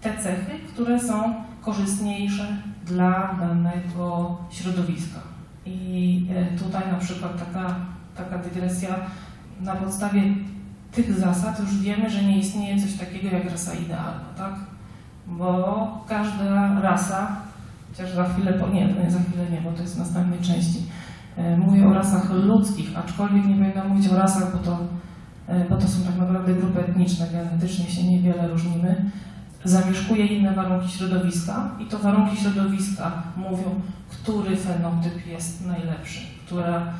te 0.01 0.17
cechy, 0.17 0.51
które 0.73 0.99
są 0.99 1.33
korzystniejsze 1.61 2.57
dla 2.85 3.35
danego 3.39 4.37
środowiska. 4.49 5.19
I 5.65 6.25
e, 6.35 6.57
tutaj 6.57 6.91
na 6.91 6.97
przykład 6.97 7.39
taka, 7.39 7.75
taka 8.17 8.37
dygresja 8.37 8.95
na 9.61 9.75
podstawie 9.75 10.21
tych 10.91 11.19
zasad 11.19 11.59
już 11.59 11.77
wiemy, 11.77 12.09
że 12.09 12.23
nie 12.23 12.37
istnieje 12.39 12.81
coś 12.81 12.93
takiego 12.93 13.37
jak 13.37 13.51
rasa 13.51 13.73
idealna, 13.73 14.25
tak? 14.37 14.53
Bo 15.27 16.05
każda 16.07 16.81
rasa, 16.81 17.35
chociaż 17.97 18.11
za 18.15 18.23
chwilę, 18.23 18.53
po, 18.53 18.67
nie, 18.67 18.87
to 18.89 19.03
nie 19.03 19.11
za 19.11 19.19
chwilę 19.19 19.43
nie, 19.51 19.61
bo 19.61 19.71
to 19.71 19.81
jest 19.81 19.95
w 19.95 19.99
następnej 19.99 20.39
części, 20.39 20.83
e, 21.37 21.57
mówię 21.57 21.87
o 21.87 21.93
rasach 21.93 22.29
ludzkich, 22.29 22.97
aczkolwiek 22.97 23.45
nie 23.45 23.55
będę 23.55 23.83
mówić 23.83 24.07
o 24.07 24.15
rasach, 24.15 24.51
bo 24.51 24.57
to, 24.57 24.79
e, 25.47 25.69
bo 25.69 25.77
to 25.77 25.87
są 25.87 26.03
tak 26.03 26.17
naprawdę 26.17 26.53
grupy 26.53 26.79
etniczne, 26.79 27.27
genetycznie 27.31 27.85
się 27.85 28.03
niewiele 28.03 28.47
różnimy, 28.47 29.11
zamieszkuje 29.63 30.25
inne 30.25 30.53
warunki 30.53 30.89
środowiska 30.89 31.71
i 31.79 31.85
to 31.85 31.99
warunki 31.99 32.37
środowiska 32.37 33.11
mówią, 33.37 33.81
który 34.09 34.55
fenotyp 34.55 35.27
jest 35.27 35.65
najlepszy, 35.65 36.19
która 36.45 36.93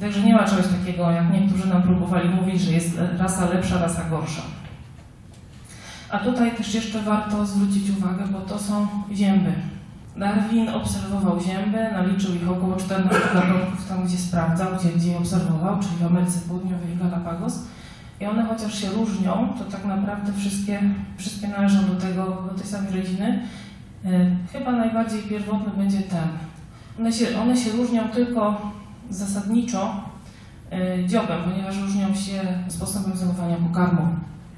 Także 0.00 0.22
nie 0.22 0.34
ma 0.34 0.44
czegoś 0.44 0.66
takiego, 0.66 1.10
jak 1.10 1.32
niektórzy 1.32 1.68
nam 1.68 1.82
próbowali 1.82 2.28
mówić, 2.28 2.60
że 2.60 2.72
jest 2.72 2.98
rasa 3.18 3.50
lepsza, 3.50 3.78
rasa 3.78 4.04
gorsza. 4.10 4.42
A 6.10 6.18
tutaj 6.18 6.56
też 6.56 6.74
jeszcze 6.74 7.02
warto 7.02 7.46
zwrócić 7.46 7.90
uwagę, 7.90 8.24
bo 8.32 8.40
to 8.40 8.58
są 8.58 8.86
zięby. 9.12 9.52
Darwin 10.16 10.68
obserwował 10.68 11.40
zięby, 11.40 11.78
naliczył 11.92 12.34
ich 12.34 12.50
około 12.50 12.76
14 12.76 13.20
gatunków 13.34 13.88
tam, 13.88 14.04
gdzie 14.04 14.16
sprawdzał, 14.16 14.68
gdzie, 14.80 14.88
gdzie 14.88 15.18
obserwował, 15.18 15.78
czyli 15.80 15.96
w 15.96 16.06
Ameryce 16.06 16.40
Południowej 16.48 16.92
i 16.94 16.96
Galapagos. 16.96 17.58
I 18.20 18.26
one 18.26 18.46
chociaż 18.46 18.80
się 18.80 18.88
różnią, 18.90 19.48
to 19.58 19.64
tak 19.64 19.84
naprawdę 19.84 20.32
wszystkie, 20.32 20.80
wszystkie 21.16 21.48
należą 21.48 21.84
do, 21.84 22.00
tego, 22.00 22.24
do 22.24 22.58
tej 22.58 22.66
samej 22.66 22.92
rodziny. 22.92 23.42
E, 24.04 24.30
chyba 24.52 24.72
najbardziej 24.72 25.22
pierwotny 25.22 25.72
będzie 25.76 26.00
ten. 26.00 26.28
One 26.98 27.12
się, 27.12 27.40
one 27.40 27.56
się 27.56 27.72
różnią 27.72 28.08
tylko 28.08 28.72
zasadniczo 29.10 30.04
e, 30.72 31.06
dziobem, 31.06 31.42
ponieważ 31.44 31.78
różnią 31.78 32.14
się 32.14 32.42
sposobem 32.68 33.16
zdobywania 33.16 33.56
pokarmu. 33.56 34.08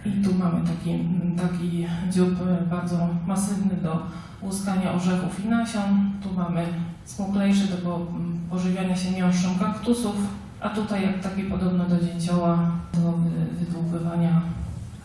I 0.08 0.24
tu 0.24 0.34
mamy 0.34 0.60
taki, 0.66 0.98
taki 1.36 1.86
dziób 2.10 2.34
bardzo 2.70 3.08
masywny 3.26 3.76
do 3.82 4.02
łuskania 4.42 4.92
orzechów 4.92 5.44
i 5.44 5.48
nasion. 5.48 6.10
Tu 6.22 6.34
mamy 6.34 6.66
smuklejszy 7.04 7.66
do 7.66 8.06
pożywiania 8.50 8.96
się 8.96 9.10
miąższą 9.10 9.58
kaktusów, 9.58 10.16
a 10.60 10.68
tutaj 10.68 11.02
jak 11.02 11.20
taki 11.20 11.42
podobny 11.42 11.84
do 11.84 12.04
dzięcioła 12.06 12.58
do 12.94 13.12
wydłubywania 13.58 14.40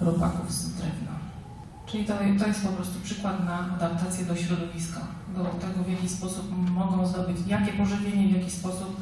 robaków 0.02 0.52
z 0.52 0.74
drewna. 0.74 1.13
Czyli 1.86 2.06
to, 2.06 2.13
to 2.39 2.48
jest 2.48 2.68
po 2.68 2.74
prostu 2.74 3.00
przykład 3.00 3.46
na 3.46 3.76
adaptację 3.76 4.26
do 4.26 4.36
środowiska, 4.36 5.00
do 5.38 5.44
tego 5.44 5.84
w 5.84 5.92
jaki 5.92 6.10
sposób 6.10 6.72
mogą 6.76 7.08
zdobyć, 7.08 7.38
jakie 7.48 7.74
pożywienie, 7.74 8.28
w 8.28 8.38
jaki 8.38 8.52
sposób 8.52 9.02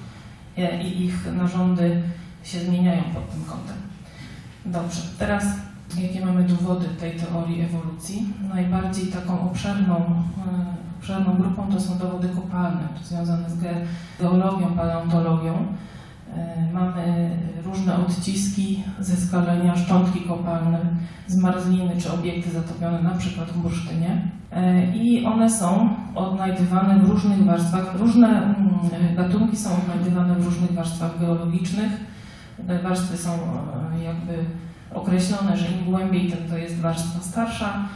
E, 0.57 0.83
i 0.83 1.05
ich 1.05 1.33
narządy 1.33 2.01
się 2.43 2.59
zmieniają 2.59 3.03
pod 3.03 3.31
tym 3.31 3.45
kątem. 3.45 3.75
Dobrze, 4.65 5.01
teraz 5.19 5.43
jakie 5.99 6.25
mamy 6.25 6.43
dowody 6.43 6.85
tej 6.99 7.11
teorii 7.11 7.61
ewolucji? 7.61 8.33
Najbardziej 8.53 9.07
taką 9.07 9.41
obszerną, 9.41 9.95
e, 9.95 10.01
obszerną 10.99 11.33
grupą 11.33 11.67
to 11.71 11.81
są 11.81 11.97
dowody 11.97 12.29
kopalne, 12.29 12.87
związane 13.03 13.49
z 13.49 13.55
geologią, 14.19 14.73
paleontologią. 14.75 15.53
E, 16.35 16.71
mamy 16.73 17.29
różne 17.63 17.95
odciski 17.95 18.83
ze 18.99 19.17
skalenia, 19.17 19.75
szczątki 19.75 20.21
kopalne, 20.21 20.79
zmarzliny 21.27 22.01
czy 22.01 22.11
obiekty 22.11 22.51
zatopione 22.51 23.01
na 23.01 23.11
przykład 23.11 23.49
w 23.49 23.57
bursztynie. 23.57 24.21
E, 24.51 24.85
I 24.95 25.25
one 25.25 25.49
są 25.49 25.89
odnajdywane 26.15 26.99
w 26.99 27.09
różnych 27.09 27.45
warstwach, 27.45 27.95
różne 27.99 28.27
mm, 28.27 29.15
gatunki 29.15 29.57
są 29.57 29.69
odnajdywane 29.77 30.35
w 30.35 30.45
różnych 30.45 30.71
warstwach 30.71 31.19
geologicznych. 31.19 32.11
Warstwy 32.83 33.17
są 33.17 33.31
jakby 34.03 34.45
określone, 34.93 35.57
że 35.57 35.67
im 35.67 35.85
głębiej, 35.85 36.31
tym 36.31 36.49
to 36.49 36.57
jest 36.57 36.79
warstwa 36.79 37.19
starsza, 37.19 37.89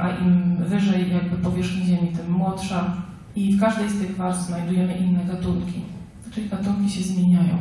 a 0.00 0.08
im 0.10 0.56
wyżej 0.56 1.12
jakby 1.12 1.36
powierzchni 1.36 1.84
Ziemi, 1.84 2.08
tym 2.08 2.32
młodsza. 2.32 2.94
I 3.36 3.56
w 3.56 3.60
każdej 3.60 3.88
z 3.88 3.98
tych 4.00 4.16
warstw 4.16 4.46
znajdujemy 4.46 4.98
inne 4.98 5.24
gatunki 5.24 5.82
czyli 6.30 6.48
gatunki 6.48 6.90
się 6.90 7.02
zmieniają. 7.02 7.58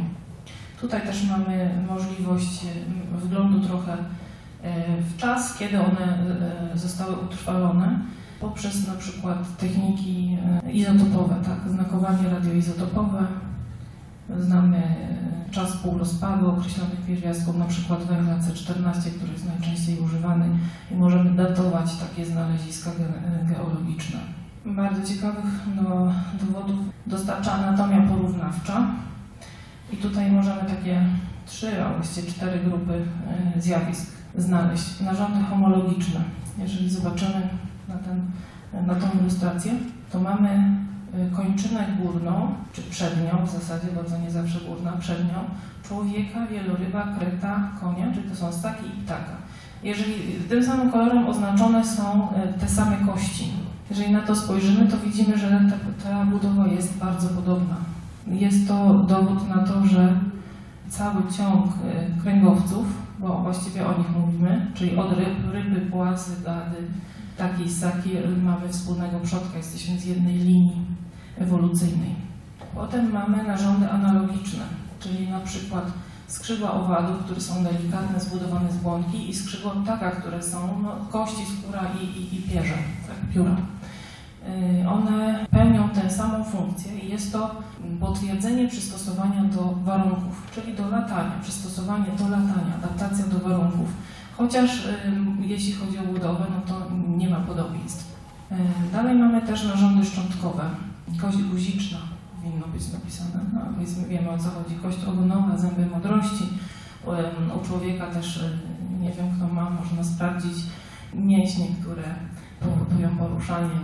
Tutaj 0.82 1.01
też 1.01 1.27
mamy 1.27 1.84
możliwość 1.88 2.65
e, 2.65 3.17
wglądu 3.17 3.67
trochę 3.67 3.93
e, 3.93 5.01
w 5.01 5.17
czas, 5.17 5.58
kiedy 5.58 5.79
one 5.79 6.17
zostały 6.75 7.15
utrwalone 7.15 7.99
poprzez 8.39 8.88
na 8.88 8.93
przykład 8.93 9.58
techniki 9.58 10.38
izotopowe, 10.71 11.36
tak, 11.45 11.71
znakowanie 11.71 12.29
radioizotopowe. 12.29 13.27
Znamy 14.38 14.84
czas 15.52 15.78
półrozpadu 15.78 16.50
określonych 16.50 17.06
pierwiastków, 17.08 17.58
na 17.58 17.65
przykład 17.65 18.04
węgla 18.04 18.38
C14, 18.38 19.10
który 19.18 19.32
jest 19.32 19.46
najczęściej 19.46 20.00
używany 20.00 20.46
i 20.92 20.96
możemy 20.96 21.32
datować 21.32 21.96
takie 21.96 22.26
znaleziska 22.26 22.92
geologiczne 23.44 24.20
bardzo 24.65 25.13
ciekawych 25.13 25.46
no, 25.76 26.13
dowodów 26.42 26.80
dostarcza 27.08 27.52
anatomia 27.52 28.02
porównawcza. 28.02 28.88
I 29.94 29.98
tutaj 29.98 30.32
możemy 30.32 30.62
takie 30.62 31.06
trzy, 31.46 31.84
a 31.84 31.94
właściwie 31.94 32.32
cztery 32.32 32.60
grupy 32.60 32.94
e, 33.58 33.62
zjawisk 33.62 34.12
znaleźć. 34.36 35.00
Narządy 35.00 35.44
homologiczne. 35.44 36.20
Jeżeli 36.58 36.89
zobaczymy 36.89 37.50
na, 37.88 37.96
ten, 37.96 38.22
na 38.88 38.96
tą 38.96 39.20
ilustrację, 39.20 39.72
to 40.12 40.20
mamy 40.20 40.50
e, 40.50 40.76
kończynę 41.36 41.88
górną, 42.02 42.54
czy 42.74 42.82
przednią 42.82 43.45
w 43.45 43.52
zasadzie, 43.52 43.88
bo 43.95 44.17
nie 44.17 44.32
zawsze 44.32 44.60
górna, 44.60 44.91
przednią, 44.91 45.39
człowieka, 45.84 46.48
wieloryba, 46.48 47.08
kreta, 47.19 47.69
konia, 47.82 48.13
czyli 48.13 48.30
to 48.30 48.36
są 48.36 48.54
staki 48.54 48.86
i 48.86 49.02
ptaka. 49.06 49.32
Jeżeli 49.84 50.13
tym 50.50 50.63
samym 50.63 50.91
kolorem 50.91 51.28
oznaczone 51.28 51.86
są 51.86 52.34
e, 52.34 52.54
te 52.54 52.67
same 52.67 52.98
kości, 52.98 53.52
jeżeli 53.89 54.12
na 54.12 54.22
to 54.22 54.36
spojrzymy, 54.36 54.88
to 54.88 54.98
widzimy, 54.98 55.38
że 55.38 55.50
ta, 55.50 56.10
ta 56.10 56.26
budowa 56.26 56.67
jest 56.67 56.98
bardzo 56.98 57.30
podobna. 57.30 57.76
Jest 58.28 58.67
to 58.67 58.93
dowód 58.93 59.50
na 59.50 59.63
to, 59.63 59.86
że 59.86 60.19
cały 60.89 61.22
ciąg 61.38 61.65
y, 61.65 62.22
kręgowców, 62.22 62.86
bo 63.19 63.28
właściwie 63.28 63.88
o 63.88 63.98
nich 63.98 64.08
mówimy, 64.17 64.67
czyli 64.74 64.98
od 64.98 65.12
ryb, 65.12 65.52
ryby, 65.52 65.82
płazy, 65.82 66.32
gady, 66.45 66.78
takiej 67.39 67.69
saki, 67.69 68.10
mamy 68.43 68.69
wspólnego 68.69 69.19
przodka, 69.19 69.58
jesteśmy 69.58 69.99
z 69.99 70.06
jednej 70.06 70.38
linii 70.38 70.86
ewolucyjnej. 71.38 72.15
Potem 72.75 73.12
mamy 73.12 73.43
narządy 73.43 73.89
analogiczne, 73.89 74.63
czyli 74.99 75.28
na 75.30 75.39
przykład 75.39 75.86
skrzydła 76.28 76.73
owadu, 76.73 77.13
które 77.23 77.41
są 77.41 77.63
delikatne, 77.63 78.19
zbudowane 78.19 78.71
z 78.71 78.78
błonki 78.78 79.30
i 79.30 79.36
skrzydła 79.36 79.71
ptaka, 79.84 80.12
które 80.12 80.43
są 80.43 80.82
no, 80.84 80.95
kości, 81.12 81.43
skóra 81.45 81.82
i, 82.02 82.06
i, 82.06 82.39
i 82.39 82.41
pierze, 82.41 82.78
tak, 83.08 83.34
pióra. 83.34 83.56
y, 84.82 84.89
one 84.89 85.45
pełnią 85.52 85.89
tę 85.89 86.10
samą 86.10 86.43
funkcję 86.43 86.99
i 86.99 87.10
jest 87.10 87.32
to 87.32 87.56
potwierdzenie 87.99 88.67
przystosowania 88.67 89.43
do 89.43 89.73
warunków, 89.84 90.52
czyli 90.56 90.73
do 90.73 90.89
latania, 90.89 91.32
przystosowanie 91.43 92.12
do 92.19 92.23
latania, 92.23 92.73
adaptacja 92.84 93.25
do 93.28 93.39
warunków. 93.49 93.89
Chociaż 94.39 94.86
y, 94.86 94.91
jeśli 95.41 95.73
chodzi 95.73 95.97
o 95.97 96.04
budowę, 96.04 96.45
no 96.56 96.62
to 96.67 96.88
nie 97.17 97.30
ma 97.30 97.39
podobieństw. 97.39 98.15
Y, 98.52 98.56
dalej 98.93 99.15
mamy 99.15 99.41
też 99.41 99.63
narządy 99.63 100.06
szczątkowe. 100.06 100.63
Kość 101.21 101.38
guziczna 101.38 101.97
powinno 102.36 102.67
być 102.67 102.93
napisane. 102.93 103.39
No, 103.54 103.60
powiedzmy, 103.73 104.08
wiemy 104.08 104.30
o 104.30 104.38
co 104.38 104.49
chodzi. 104.49 104.75
Kość 104.75 104.97
ogonowa, 105.04 105.58
zęby 105.58 105.86
mądrości. 105.86 106.43
U 107.62 107.67
człowieka 107.67 108.08
też, 108.08 108.43
nie 108.99 109.12
wiem 109.12 109.25
kto 109.36 109.47
ma, 109.47 109.69
można 109.69 110.04
sprawdzić 110.04 110.58
mięśnie, 111.13 111.65
które 111.82 112.04
powodują 112.60 113.17
poruszanie 113.17 113.80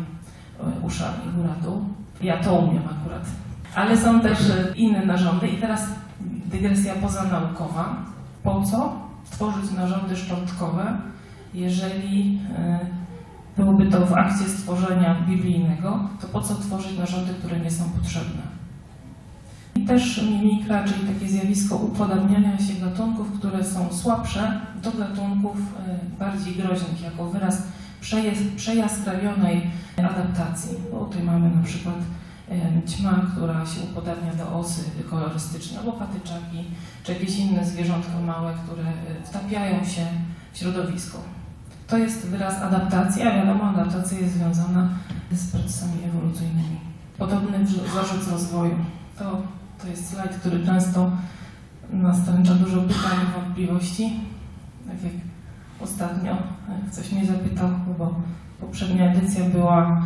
uszami 0.84 1.32
góra-dół. 1.36 1.86
Ja 2.22 2.44
to 2.44 2.56
umiem 2.56 2.84
akurat. 2.84 3.26
Ale 3.76 3.98
są 3.98 4.20
też 4.20 4.40
inne 4.76 5.06
narządy 5.06 5.48
i 5.48 5.58
teraz 5.58 5.88
dygresja 6.46 6.96
pozanaukowa. 6.96 7.96
Po 8.44 8.64
co 8.64 9.05
tworzyć 9.32 9.72
narządy 9.72 10.18
szczątkowe, 10.18 10.98
jeżeli 11.54 12.40
byłoby 13.58 13.86
to 13.86 14.06
w 14.06 14.14
akcie 14.14 14.44
stworzenia 14.44 15.16
biblijnego, 15.28 16.00
to 16.22 16.28
po 16.28 16.42
co 16.42 16.56
tworzyć 16.56 16.98
narządy, 16.98 17.34
które 17.34 17.60
nie 17.60 17.72
są 17.72 17.84
potrzebne? 17.90 18.56
I 19.76 19.86
też 19.86 20.22
mimikra, 20.24 20.84
czyli 20.84 21.14
takie 21.14 21.28
zjawisko 21.28 21.76
upodabniania 21.76 22.58
się 22.58 22.74
gatunków, 22.74 23.32
które 23.40 23.64
są 23.64 23.94
słabsze, 23.94 24.62
do 24.84 24.92
gatunków 24.92 25.58
bardziej 26.20 26.56
groźnych, 26.56 27.02
jako 27.02 27.30
wyraz 27.30 27.64
przejaskrawionej 28.56 29.72
adaptacji. 29.98 30.78
Bo 30.92 31.06
tutaj 31.06 31.24
mamy 31.24 31.56
na 31.56 31.64
przykład 31.64 31.96
ćma, 32.88 33.22
która 33.32 33.66
się 33.66 33.82
upodabnia 33.82 34.34
do 34.34 34.60
osy 34.60 34.82
kolorystyczne, 35.10 35.80
albo 35.80 35.92
patyczaki, 35.92 36.64
czy 37.04 37.14
jakieś 37.14 37.38
inne 37.38 37.66
zwierzątka 37.66 38.20
małe, 38.28 38.54
które 38.64 38.84
wtapiają 39.24 39.86
się 39.86 40.06
w 40.54 40.58
środowisko. 40.58 41.18
To 41.88 41.98
jest 41.98 42.28
wyraz 42.28 42.62
adaptacji, 42.62 43.22
a 43.22 43.36
wiadomo, 43.36 43.64
adaptacja 43.64 44.20
jest 44.20 44.34
związana 44.34 44.90
z 45.32 45.52
procesami 45.52 46.04
ewolucyjnymi. 46.04 46.80
Podobny 47.18 47.66
wzorzec 47.66 48.32
rozwoju. 48.32 48.76
To, 49.20 49.42
to 49.82 49.88
jest 49.88 50.10
slajd, 50.10 50.36
który 50.36 50.66
często 50.66 51.12
nastręcza 51.90 52.54
dużo 52.54 52.82
pytań 52.82 53.18
i 53.24 53.42
wątpliwości. 53.42 54.20
Tak 54.88 55.04
jak 55.04 55.14
ostatnio 55.80 56.38
ktoś 56.92 57.12
mnie 57.12 57.26
zapytał, 57.26 57.70
bo 57.98 58.16
poprzednia 58.60 59.12
edycja 59.12 59.46
była, 59.46 60.02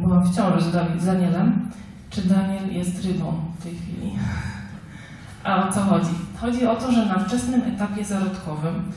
była 0.00 0.20
w 0.20 0.36
ciąży 0.36 0.70
z 0.98 1.04
Danielem, 1.04 1.70
czy 2.10 2.28
Daniel 2.28 2.74
jest 2.74 3.04
rybą 3.04 3.32
w 3.58 3.62
tej 3.62 3.74
chwili. 3.74 4.12
A 5.44 5.68
o 5.68 5.72
co 5.72 5.80
chodzi? 5.80 6.10
Chodzi 6.36 6.66
o 6.66 6.76
to, 6.76 6.92
że 6.92 7.06
na 7.06 7.18
wczesnym 7.18 7.62
etapie 7.62 8.04
zarodkowym 8.04 8.92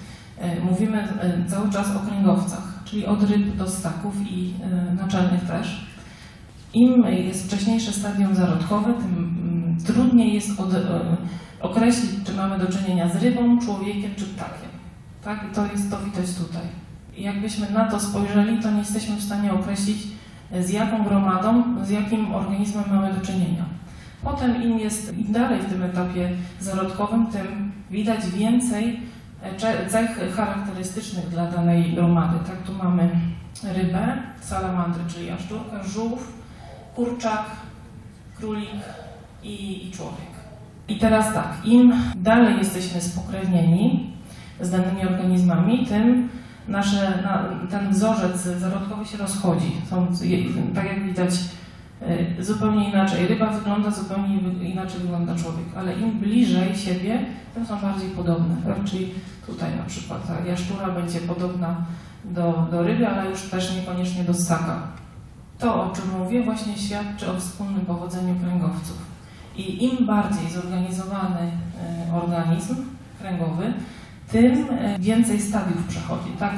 mówimy 0.64 1.08
cały 1.48 1.70
czas 1.70 1.96
o 1.96 2.00
kręgowcach, 2.00 2.80
czyli 2.86 3.06
od 3.06 3.24
ryb 3.24 3.56
do 3.56 3.70
ssaków 3.70 4.16
i 4.32 4.54
naczelnych 5.02 5.42
też. 5.48 5.86
Im 6.74 7.04
jest 7.04 7.48
wcześniejsze 7.48 7.92
stadium 7.92 8.36
zarodkowe, 8.36 8.94
tym 8.94 9.78
trudniej 9.86 10.34
jest 10.34 10.60
od, 10.60 10.70
określić, 11.62 12.12
czy 12.26 12.34
mamy 12.34 12.60
do 12.60 12.68
czynienia 12.68 13.10
z 13.10 13.24
rybą, 13.24 13.60
człowiekiem 13.60 14.12
czy 14.18 14.26
ptakiem. 14.26 14.70
Tak? 15.24 15.46
I 15.52 15.56
to 15.56 15.66
jest 15.66 15.92
to 15.92 15.98
widać 16.00 16.34
tutaj. 16.34 16.62
Jakbyśmy 17.18 17.72
na 17.72 17.92
to 17.92 18.00
spojrzeli, 18.00 18.60
to 18.60 18.72
nie 18.72 18.80
jesteśmy 18.80 19.16
w 19.16 19.24
stanie 19.24 19.54
określić, 19.54 20.08
z 20.60 20.70
jaką 20.70 21.04
gromadą, 21.04 21.64
z 21.86 21.90
jakim 21.90 22.36
organizmem 22.36 22.84
mamy 22.92 23.14
do 23.14 23.26
czynienia. 23.26 23.66
Potem 24.24 24.64
im 24.64 24.80
jest 24.80 25.18
im 25.18 25.34
dalej 25.34 25.62
w 25.62 25.70
tym 25.70 25.84
etapie 25.84 26.30
zarodkowym, 26.60 27.28
tym 27.28 27.72
widać 27.92 28.30
więcej 28.30 29.00
cech 29.88 30.36
charakterystycznych 30.36 31.30
dla 31.30 31.52
danej 31.52 31.94
gromady. 31.94 32.38
Tak, 32.48 32.58
tu 32.58 32.74
mamy 32.84 33.10
rybę, 33.64 34.18
salamandrę, 34.42 35.04
czyli 35.08 35.28
jaszczurkę, 35.28 35.84
żółw, 35.84 36.34
kurczak, 36.96 37.46
królik 38.38 38.70
i, 39.44 39.88
i 39.88 39.92
człowiek. 39.92 40.32
I 40.88 40.98
teraz 40.98 41.34
tak, 41.34 41.66
im 41.66 41.94
dalej 42.16 42.58
jesteśmy 42.58 43.02
spokrewnieni 43.02 44.14
z 44.62 44.70
danymi 44.70 45.08
organizmami, 45.08 45.86
tym 45.86 46.30
nasze, 46.68 47.24
na, 47.24 47.44
ten 47.70 47.92
wzorzec 47.92 48.42
zarodkowy 48.42 49.06
się 49.06 49.18
rozchodzi. 49.18 49.72
Są, 49.90 50.08
tak 50.76 50.86
jak 50.86 51.04
widać, 51.04 51.34
zupełnie 52.40 52.90
inaczej. 52.90 53.28
Ryba 53.28 53.48
wygląda 53.48 53.92
zupełnie 53.92 54.38
inaczej 54.62 55.00
wygląda 55.00 55.36
człowiek, 55.36 55.66
ale 55.78 55.94
im 55.94 56.20
bliżej 56.20 56.76
siebie, 56.76 57.26
tym 57.54 57.66
są 57.66 57.80
bardziej 57.80 58.10
podobne. 58.10 58.56
Czyli 58.86 59.14
tutaj 59.46 59.78
na 59.78 59.84
przykład 59.84 60.28
ta 60.28 60.50
jaszczura 60.50 60.88
będzie 60.90 61.20
podobna 61.20 61.76
do, 62.26 62.68
do 62.72 62.84
ryby, 62.84 63.08
ale 63.08 63.30
już 63.30 63.42
też 63.42 63.76
niekoniecznie 63.76 64.24
do 64.24 64.34
ssaka. 64.34 64.82
To, 65.60 65.84
o 65.84 65.96
czym 65.96 66.20
mówię, 66.20 66.44
właśnie 66.44 66.78
świadczy 66.78 67.32
o 67.32 67.40
wspólnym 67.40 67.86
powodzeniu 67.86 68.36
kręgowców. 68.36 68.98
I 69.58 69.84
im 69.84 70.06
bardziej 70.06 70.52
zorganizowany 70.52 71.52
organizm 72.24 72.76
kręgowy, 73.20 73.74
tym 74.32 74.68
więcej 75.00 75.42
stadiów 75.42 75.88
przechodzi. 75.88 76.32
Tak? 76.40 76.54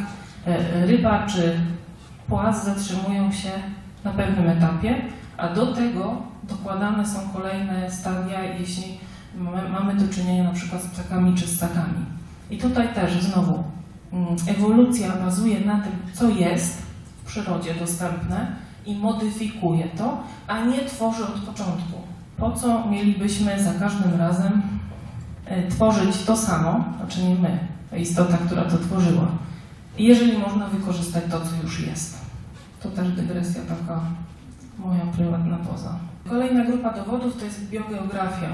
Ryba 0.85 1.27
czy 1.27 1.59
płaz 2.27 2.65
zatrzymują 2.65 3.31
się 3.31 3.49
na 4.03 4.11
pewnym 4.11 4.49
etapie, 4.49 4.95
a 5.37 5.49
do 5.49 5.73
tego 5.75 6.21
dokładane 6.43 7.07
są 7.07 7.19
kolejne 7.33 7.91
stadia, 7.91 8.43
jeśli 8.43 8.83
mamy 9.71 9.95
do 9.95 10.13
czynienia 10.13 10.43
na 10.43 10.51
przykład 10.51 10.81
z 10.81 10.87
ptakami 10.87 11.35
czy 11.35 11.47
ssakami. 11.47 12.05
I 12.49 12.57
tutaj 12.57 12.93
też 12.93 13.23
znowu 13.23 13.63
ewolucja 14.47 15.15
bazuje 15.15 15.59
na 15.59 15.79
tym, 15.79 15.91
co 16.13 16.29
jest 16.29 16.81
w 17.23 17.25
przyrodzie 17.25 17.73
dostępne 17.73 18.47
i 18.85 18.95
modyfikuje 18.95 19.87
to, 19.97 20.23
a 20.47 20.65
nie 20.65 20.77
tworzy 20.79 21.23
od 21.23 21.39
początku. 21.39 22.01
Po 22.37 22.51
co 22.51 22.87
mielibyśmy 22.87 23.63
za 23.63 23.73
każdym 23.73 24.19
razem 24.19 24.61
tworzyć 25.69 26.23
to 26.25 26.37
samo, 26.37 26.83
znaczy 26.97 27.23
nie 27.23 27.35
my, 27.35 27.59
ta 27.91 27.97
istota, 27.97 28.37
która 28.37 28.63
to 28.63 28.77
tworzyła, 28.77 29.27
jeżeli 29.97 30.37
można 30.37 30.67
wykorzystać 30.67 31.23
to, 31.31 31.41
co 31.41 31.63
już 31.63 31.87
jest. 31.87 32.17
To 32.83 32.89
też 32.89 33.11
dygresja 33.11 33.61
taka 33.61 34.01
moja 34.79 35.05
prywatna 35.15 35.57
poza. 35.57 35.95
Kolejna 36.29 36.65
grupa 36.65 36.93
dowodów 36.93 37.37
to 37.37 37.45
jest 37.45 37.69
biogeografia, 37.69 38.47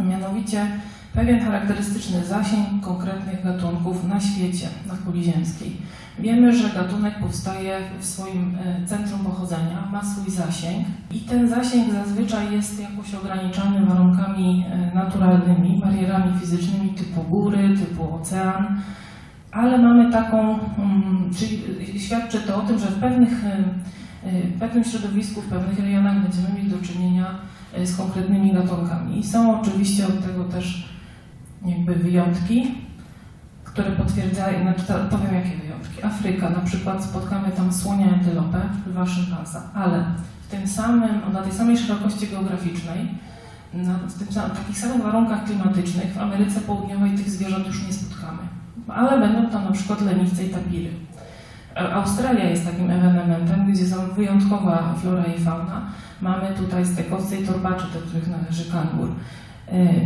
mianowicie 0.00 0.66
pewien 1.14 1.40
charakterystyczny 1.40 2.24
zasięg 2.24 2.80
konkretnych 2.82 3.44
gatunków 3.44 4.08
na 4.08 4.20
świecie, 4.20 4.68
na 4.86 4.94
kuli 4.94 5.24
ziemskiej. 5.24 5.76
Wiemy, 6.18 6.56
że 6.56 6.68
gatunek 6.68 7.18
powstaje 7.18 7.78
w 8.00 8.04
swoim 8.04 8.58
centrum 8.86 9.20
pochodzenia, 9.20 9.88
ma 9.92 10.04
swój 10.04 10.30
zasięg 10.30 10.86
i 11.14 11.20
ten 11.20 11.48
zasięg 11.48 11.92
zazwyczaj 11.92 12.52
jest 12.52 12.80
jakoś 12.80 13.14
ograniczany 13.14 13.86
warunkami 13.86 14.64
naturalnymi, 14.94 15.80
barierami 15.80 16.38
fizycznymi 16.40 16.94
typu 16.94 17.22
góry, 17.22 17.76
typu 17.78 18.14
ocean, 18.14 18.80
ale 19.52 19.78
mamy 19.78 20.12
taką, 20.12 20.58
czyli 21.36 21.62
świadczy 22.00 22.38
to 22.38 22.56
o 22.56 22.60
tym, 22.60 22.78
że 22.78 22.86
w 22.86 23.00
pewnych 23.00 23.44
w 24.24 24.58
pewnym 24.58 24.84
środowisku, 24.84 25.40
w 25.40 25.48
pewnych 25.48 25.78
rejonach 25.78 26.22
będziemy 26.22 26.48
mieli 26.56 26.70
do 26.70 26.78
czynienia 26.78 27.26
z 27.84 27.96
konkretnymi 27.96 28.52
gatunkami. 28.52 29.18
I 29.18 29.24
są 29.24 29.60
oczywiście 29.60 30.06
od 30.06 30.26
tego 30.26 30.44
też 30.44 30.89
jakby 31.66 31.94
wyjątki, 31.94 32.74
które 33.64 33.90
potwierdzają, 33.90 34.62
znaczy 34.62 34.82
powiem 35.10 35.34
jakie 35.34 35.56
wyjątki. 35.56 36.04
Afryka, 36.04 36.50
na 36.50 36.60
przykład 36.60 37.04
spotkamy 37.04 37.52
tam 37.52 37.72
słonia 37.72 38.06
antylopę, 38.14 38.60
lwa 38.86 39.06
szympansa, 39.06 39.62
ale 39.74 40.04
w 40.42 40.50
tym 40.50 40.66
samym, 40.66 41.32
na 41.32 41.42
tej 41.42 41.52
samej 41.52 41.78
szerokości 41.78 42.28
geograficznej, 42.28 43.08
na, 43.74 43.94
w, 43.94 44.18
tym, 44.18 44.26
takich 44.56 44.78
samych 44.78 45.02
warunkach 45.02 45.44
klimatycznych 45.44 46.14
w 46.14 46.18
Ameryce 46.18 46.60
Południowej 46.60 47.10
tych 47.10 47.30
zwierząt 47.30 47.66
już 47.66 47.86
nie 47.86 47.92
spotkamy. 47.92 48.38
Ale 48.88 49.20
będą 49.20 49.50
tam 49.50 49.64
na 49.64 49.72
przykład 49.72 50.00
leniwce 50.00 50.44
i 50.44 50.48
tapiry. 50.48 50.90
Australia 51.74 52.44
jest 52.44 52.66
takim 52.66 52.90
ewenementem, 52.90 53.72
gdzie 53.72 53.86
są 53.86 53.96
wyjątkowa 54.16 54.94
flora 55.02 55.24
i 55.24 55.40
fauna. 55.40 55.82
Mamy 56.20 56.54
tutaj 56.56 56.86
stekowce 56.86 57.36
i 57.36 57.46
torbacze, 57.46 57.86
do 57.94 58.00
których 58.00 58.28
należy 58.28 58.72
kangur. 58.72 59.08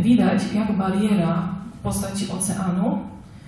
Widać, 0.01 0.41
jak 0.53 0.77
bariera 0.77 1.47
w 1.75 1.79
postaci 1.79 2.31
oceanu 2.31 2.99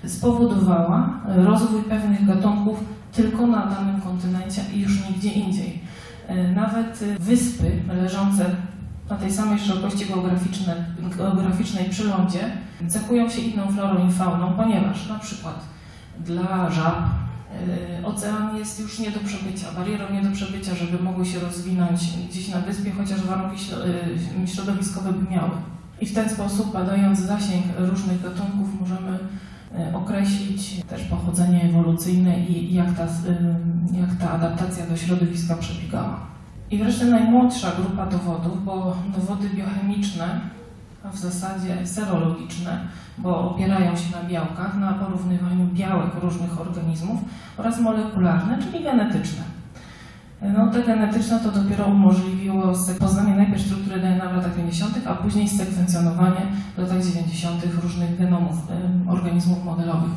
spowodowała 0.05 1.09
rozwój 1.25 1.81
pewnych 1.81 2.27
gatunków 2.27 2.83
tylko 3.13 3.47
na 3.47 3.65
danym 3.65 4.01
kontynencie 4.01 4.61
i 4.73 4.79
już 4.79 5.09
nigdzie 5.09 5.29
indziej. 5.29 5.81
Nawet 6.55 7.03
wyspy 7.19 7.71
leżące 7.87 8.45
na 9.09 9.15
tej 9.15 9.31
samej 9.31 9.59
szerokości 9.59 10.05
geograficznej, 10.05 10.75
geograficznej 11.17 11.89
przy 11.89 12.03
lądzie 12.03 12.39
cechują 12.87 13.29
się 13.29 13.41
inną 13.41 13.71
florą 13.71 14.07
i 14.07 14.11
fauną, 14.11 14.53
ponieważ 14.53 15.09
na 15.09 15.19
przykład 15.19 15.65
dla 16.25 16.69
żab 16.71 17.03
Ocean 18.03 18.57
jest 18.57 18.79
już 18.79 18.99
nie 18.99 19.11
do 19.11 19.19
przebycia, 19.19 19.71
barierą 19.71 20.05
nie 20.13 20.21
do 20.21 20.31
przebycia, 20.31 20.75
żeby 20.75 21.03
mogły 21.03 21.25
się 21.25 21.39
rozwinąć 21.39 21.99
gdzieś 22.29 22.49
na 22.49 22.59
wyspie, 22.59 22.91
chociaż 22.91 23.21
warunki 23.21 23.63
środowiskowe 24.45 25.13
by 25.13 25.31
miały. 25.31 25.51
I 26.01 26.05
w 26.05 26.13
ten 26.13 26.29
sposób, 26.29 26.73
badając 26.73 27.19
zasięg 27.19 27.65
różnych 27.77 28.21
gatunków, 28.21 28.81
możemy 28.81 29.19
określić 29.93 30.83
też 30.83 31.03
pochodzenie 31.03 31.63
ewolucyjne 31.63 32.39
i 32.39 32.73
jak 32.73 32.93
ta, 32.93 33.07
jak 33.99 34.15
ta 34.19 34.31
adaptacja 34.31 34.87
do 34.87 34.97
środowiska 34.97 35.55
przebiegała. 35.55 36.19
I 36.71 36.77
wreszcie 36.77 37.05
najmłodsza 37.05 37.71
grupa 37.71 38.05
dowodów, 38.05 38.65
bo 38.65 38.97
dowody 39.17 39.49
biochemiczne, 39.49 40.39
a 41.03 41.09
w 41.09 41.17
zasadzie 41.17 41.87
serologiczne, 41.87 42.79
bo 43.17 43.51
opierają 43.51 43.95
się 43.95 44.11
na 44.11 44.29
białkach, 44.29 44.77
na 44.77 44.93
porównywaniu 44.93 45.67
białek 45.73 46.11
różnych 46.21 46.61
organizmów 46.61 47.19
oraz 47.57 47.79
molekularne, 47.79 48.59
czyli 48.63 48.83
genetyczne. 48.83 49.43
No, 50.41 50.71
te 50.71 50.83
genetyczne 50.83 51.39
to 51.39 51.51
dopiero 51.51 51.85
umożliwiło 51.85 52.73
poznanie 52.99 53.35
najpierw 53.35 53.61
struktury 53.61 53.99
DNA 53.99 54.29
w 54.29 54.35
latach 54.35 54.55
50., 54.55 55.07
a 55.07 55.15
później 55.15 55.49
sekwencjonowanie 55.49 56.41
w 56.75 56.81
latach 56.81 57.03
90. 57.03 57.63
różnych 57.83 58.17
genomów 58.19 58.55
organizmów 59.07 59.65
modelowych. 59.65 60.11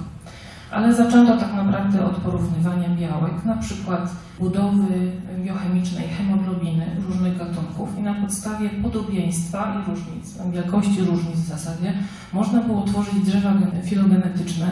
Ale 0.70 0.94
zaczęto 0.94 1.36
tak 1.36 1.54
naprawdę 1.54 2.04
od 2.04 2.16
porównywania 2.16 2.88
białek, 2.88 3.44
na 3.44 3.56
przykład 3.56 4.12
budowy 4.40 5.12
biochemicznej 5.44 6.08
hemoglobiny 6.08 6.86
różnych 7.08 7.38
gatunków 7.38 7.98
i 7.98 8.02
na 8.02 8.14
podstawie 8.14 8.70
podobieństwa 8.70 9.74
i 9.74 9.90
różnic, 9.90 10.38
wielkości 10.52 11.00
różnic 11.00 11.36
w 11.36 11.48
zasadzie, 11.48 11.94
można 12.32 12.60
było 12.60 12.82
tworzyć 12.82 13.14
drzewa 13.14 13.52
filogenetyczne, 13.84 14.66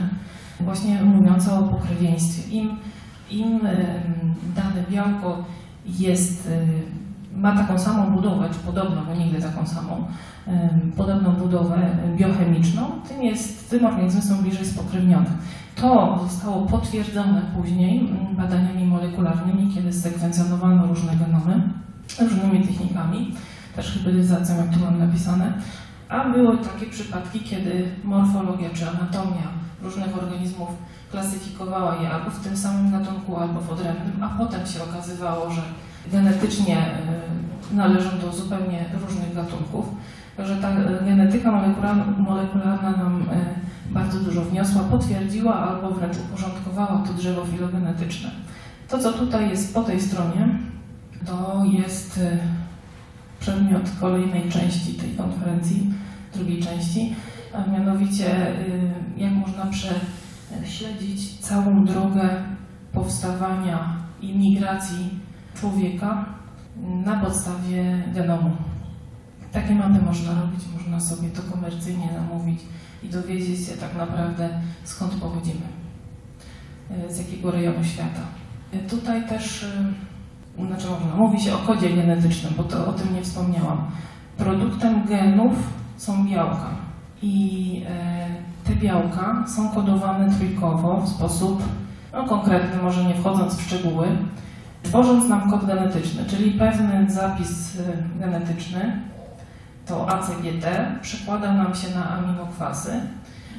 właśnie 0.60 1.02
mówiące 1.02 1.52
o 1.52 1.62
pokrewieństwie. 1.62 2.56
Im, 2.56 2.76
im 3.30 3.60
dane 4.56 4.82
białko 4.90 5.44
jest, 5.86 6.48
ma 7.36 7.56
taką 7.56 7.78
samą 7.78 8.10
budowę, 8.10 8.48
czy 8.52 8.58
podobną, 8.58 9.04
bo 9.08 9.14
nigdy 9.14 9.42
taką 9.42 9.66
samą, 9.66 10.04
podobną 10.96 11.32
budowę 11.32 11.90
biochemiczną, 12.16 12.82
tym, 13.08 13.22
jest, 13.22 13.70
tym 13.70 13.86
organizmy 13.86 14.22
są 14.22 14.42
bliżej 14.42 14.66
spokrewnione. 14.66 15.30
To 15.76 16.20
zostało 16.30 16.66
potwierdzone 16.66 17.42
później 17.56 18.08
badaniami 18.36 18.86
molekularnymi, 18.86 19.74
kiedy 19.74 19.92
sekwencjonowano 19.92 20.86
różne 20.86 21.16
genomy 21.16 21.62
różnymi 22.20 22.66
technikami, 22.66 23.34
też 23.76 23.92
hybrydyzacją, 23.92 24.56
jak 24.56 24.74
tu 24.74 24.80
mam 24.84 24.98
napisane, 24.98 25.52
a 26.08 26.28
były 26.28 26.58
takie 26.58 26.86
przypadki, 26.86 27.40
kiedy 27.40 27.88
morfologia 28.04 28.70
czy 28.70 28.88
anatomia 28.88 29.48
różnych 29.82 30.18
organizmów 30.18 30.68
klasyfikowała 31.10 31.96
je 31.96 32.10
albo 32.10 32.30
w 32.30 32.40
tym 32.40 32.56
samym 32.56 32.92
gatunku, 32.92 33.36
albo 33.36 33.60
w 33.60 33.70
odrębnym, 33.70 34.22
a 34.22 34.28
potem 34.38 34.66
się 34.66 34.82
okazywało, 34.82 35.50
że 35.50 35.62
genetycznie 36.12 36.78
y, 37.72 37.74
należą 37.74 38.10
do 38.22 38.32
zupełnie 38.32 38.84
różnych 39.06 39.34
gatunków. 39.34 39.86
Także 40.36 40.56
ta 40.56 40.70
y, 40.70 41.04
genetyka 41.04 41.52
molekularna 42.18 42.90
nam 42.90 43.22
y, 43.22 43.24
bardzo 43.90 44.20
dużo 44.20 44.42
wniosła, 44.42 44.82
potwierdziła 44.82 45.54
albo 45.54 45.90
wręcz 45.90 46.16
uporządkowała 46.16 47.02
to 47.06 47.12
drzewo 47.12 47.44
filogenetyczne. 47.44 48.30
To, 48.88 48.98
co 48.98 49.12
tutaj 49.12 49.50
jest 49.50 49.74
po 49.74 49.82
tej 49.82 50.00
stronie, 50.00 50.48
to 51.26 51.62
jest 51.64 52.20
przedmiot 53.40 53.90
kolejnej 54.00 54.50
części 54.50 54.94
tej 54.94 55.10
konferencji, 55.10 55.94
drugiej 56.34 56.62
części, 56.62 57.14
a 57.54 57.70
mianowicie 57.70 58.58
y, 58.58 58.92
jak 59.16 59.32
można 59.32 59.66
prześledzić 59.66 61.38
całą 61.38 61.84
drogę 61.84 62.44
powstawania 62.92 63.96
i 64.20 64.38
migracji 64.38 65.20
człowieka 65.54 66.24
na 67.04 67.20
podstawie 67.20 68.04
genomu. 68.14 68.50
Takie 69.52 69.74
mapy 69.74 70.02
można 70.04 70.40
robić, 70.40 70.60
można 70.78 71.00
sobie 71.00 71.28
to 71.28 71.42
komercyjnie 71.42 72.12
namówić 72.12 72.60
i 73.02 73.08
dowiedzieć 73.08 73.66
się 73.66 73.76
tak 73.76 73.96
naprawdę 73.96 74.60
skąd 74.84 75.14
pochodzimy, 75.14 75.66
e, 76.90 77.12
z 77.14 77.18
jakiego 77.18 77.50
rejonu 77.50 77.84
świata. 77.84 78.20
E, 78.72 78.78
tutaj 78.78 79.28
też, 79.28 79.66
znaczy 80.66 80.86
mówi 81.16 81.40
się 81.40 81.54
o 81.54 81.58
kodzie 81.58 81.90
genetycznym, 81.90 82.52
bo 82.56 82.62
to 82.62 82.86
o 82.86 82.92
tym 82.92 83.14
nie 83.14 83.22
wspomniałam. 83.22 83.78
Produktem 84.36 85.04
genów 85.06 85.52
są 85.96 86.26
białka 86.26 86.70
i 87.22 87.84
te 88.64 88.74
białka 88.74 89.44
są 89.46 89.68
kodowane 89.68 90.34
trójkowo 90.34 91.00
w 91.00 91.08
sposób 91.08 91.62
no, 92.12 92.24
konkretny, 92.24 92.82
może 92.82 93.04
nie 93.04 93.14
wchodząc 93.14 93.56
w 93.56 93.62
szczegóły, 93.62 94.06
tworząc 94.82 95.28
nam 95.28 95.50
kod 95.50 95.66
genetyczny, 95.66 96.24
czyli 96.24 96.50
pewny 96.50 97.10
zapis 97.10 97.78
genetyczny, 98.20 99.02
to 99.86 100.08
ACGT 100.08 100.66
przekłada 101.02 101.52
nam 101.52 101.74
się 101.74 101.94
na 101.94 102.10
aminokwasy 102.10 103.00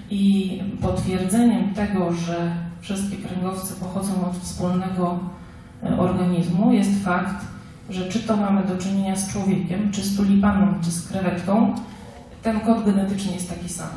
i 0.10 0.64
potwierdzeniem 0.82 1.74
tego, 1.74 2.14
że 2.14 2.52
wszystkie 2.82 3.18
kręgowce 3.18 3.76
pochodzą 3.76 4.26
od 4.26 4.38
wspólnego 4.38 5.12
e, 5.12 5.39
organizmu 5.98 6.74
jest 6.74 7.04
fakt, 7.04 7.46
że 7.90 8.10
czy 8.10 8.20
to 8.20 8.38
mamy 8.38 8.64
do 8.64 8.78
czynienia 8.78 9.16
z 9.16 9.34
człowiekiem, 9.34 9.92
czy 9.92 10.02
z 10.02 10.18
tulipaną, 10.18 10.74
czy 10.82 10.92
z 10.92 11.08
krewetką, 11.08 11.76
ten 12.44 12.60
kod 12.60 12.86
genetyczny 12.86 13.34
jest 13.34 13.50
taki 13.50 13.70
sam. 13.70 13.90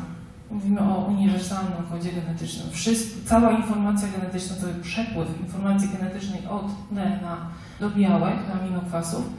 Mówimy 0.51 0.81
o 0.81 1.05
uniwersalnym 1.09 1.83
kodzie 1.91 2.09
genetycznym. 2.11 2.71
Wszystko, 2.71 3.19
cała 3.25 3.51
informacja 3.51 4.07
genetyczna, 4.17 4.55
cały 4.55 4.73
przepływ 4.73 5.39
informacji 5.41 5.89
genetycznej 5.89 6.47
od 6.47 6.65
DNA 6.91 7.37
do 7.79 7.89
białek, 7.89 8.35
do 8.47 8.61
aminokwasów 8.61 9.29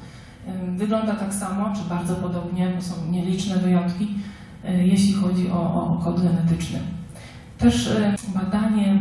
Wygląda 0.77 1.15
tak 1.15 1.35
samo, 1.35 1.73
czy 1.77 1.89
bardzo 1.89 2.15
podobnie, 2.15 2.73
bo 2.77 2.83
są 2.83 2.95
nieliczne 3.11 3.57
wyjątki, 3.57 4.09
e, 4.65 4.87
jeśli 4.87 5.13
chodzi 5.13 5.51
o, 5.51 5.75
o 5.75 6.01
kod 6.05 6.23
genetyczny. 6.23 6.79
Też 7.59 7.87
e, 7.87 8.15
badanie 8.35 8.99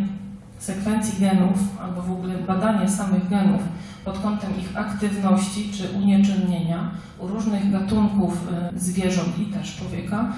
sekwencji 0.63 1.19
genów, 1.19 1.81
albo 1.81 2.01
w 2.01 2.11
ogóle 2.11 2.33
badanie 2.37 2.89
samych 2.89 3.29
genów 3.29 3.61
pod 4.05 4.19
kątem 4.19 4.49
ich 4.59 4.77
aktywności 4.77 5.71
czy 5.73 5.97
unieczynnienia 5.97 6.91
u 7.19 7.27
różnych 7.27 7.71
gatunków 7.71 8.47
e, 8.51 8.79
zwierząt 8.79 9.39
i 9.39 9.45
też 9.45 9.75
człowieka 9.75 10.33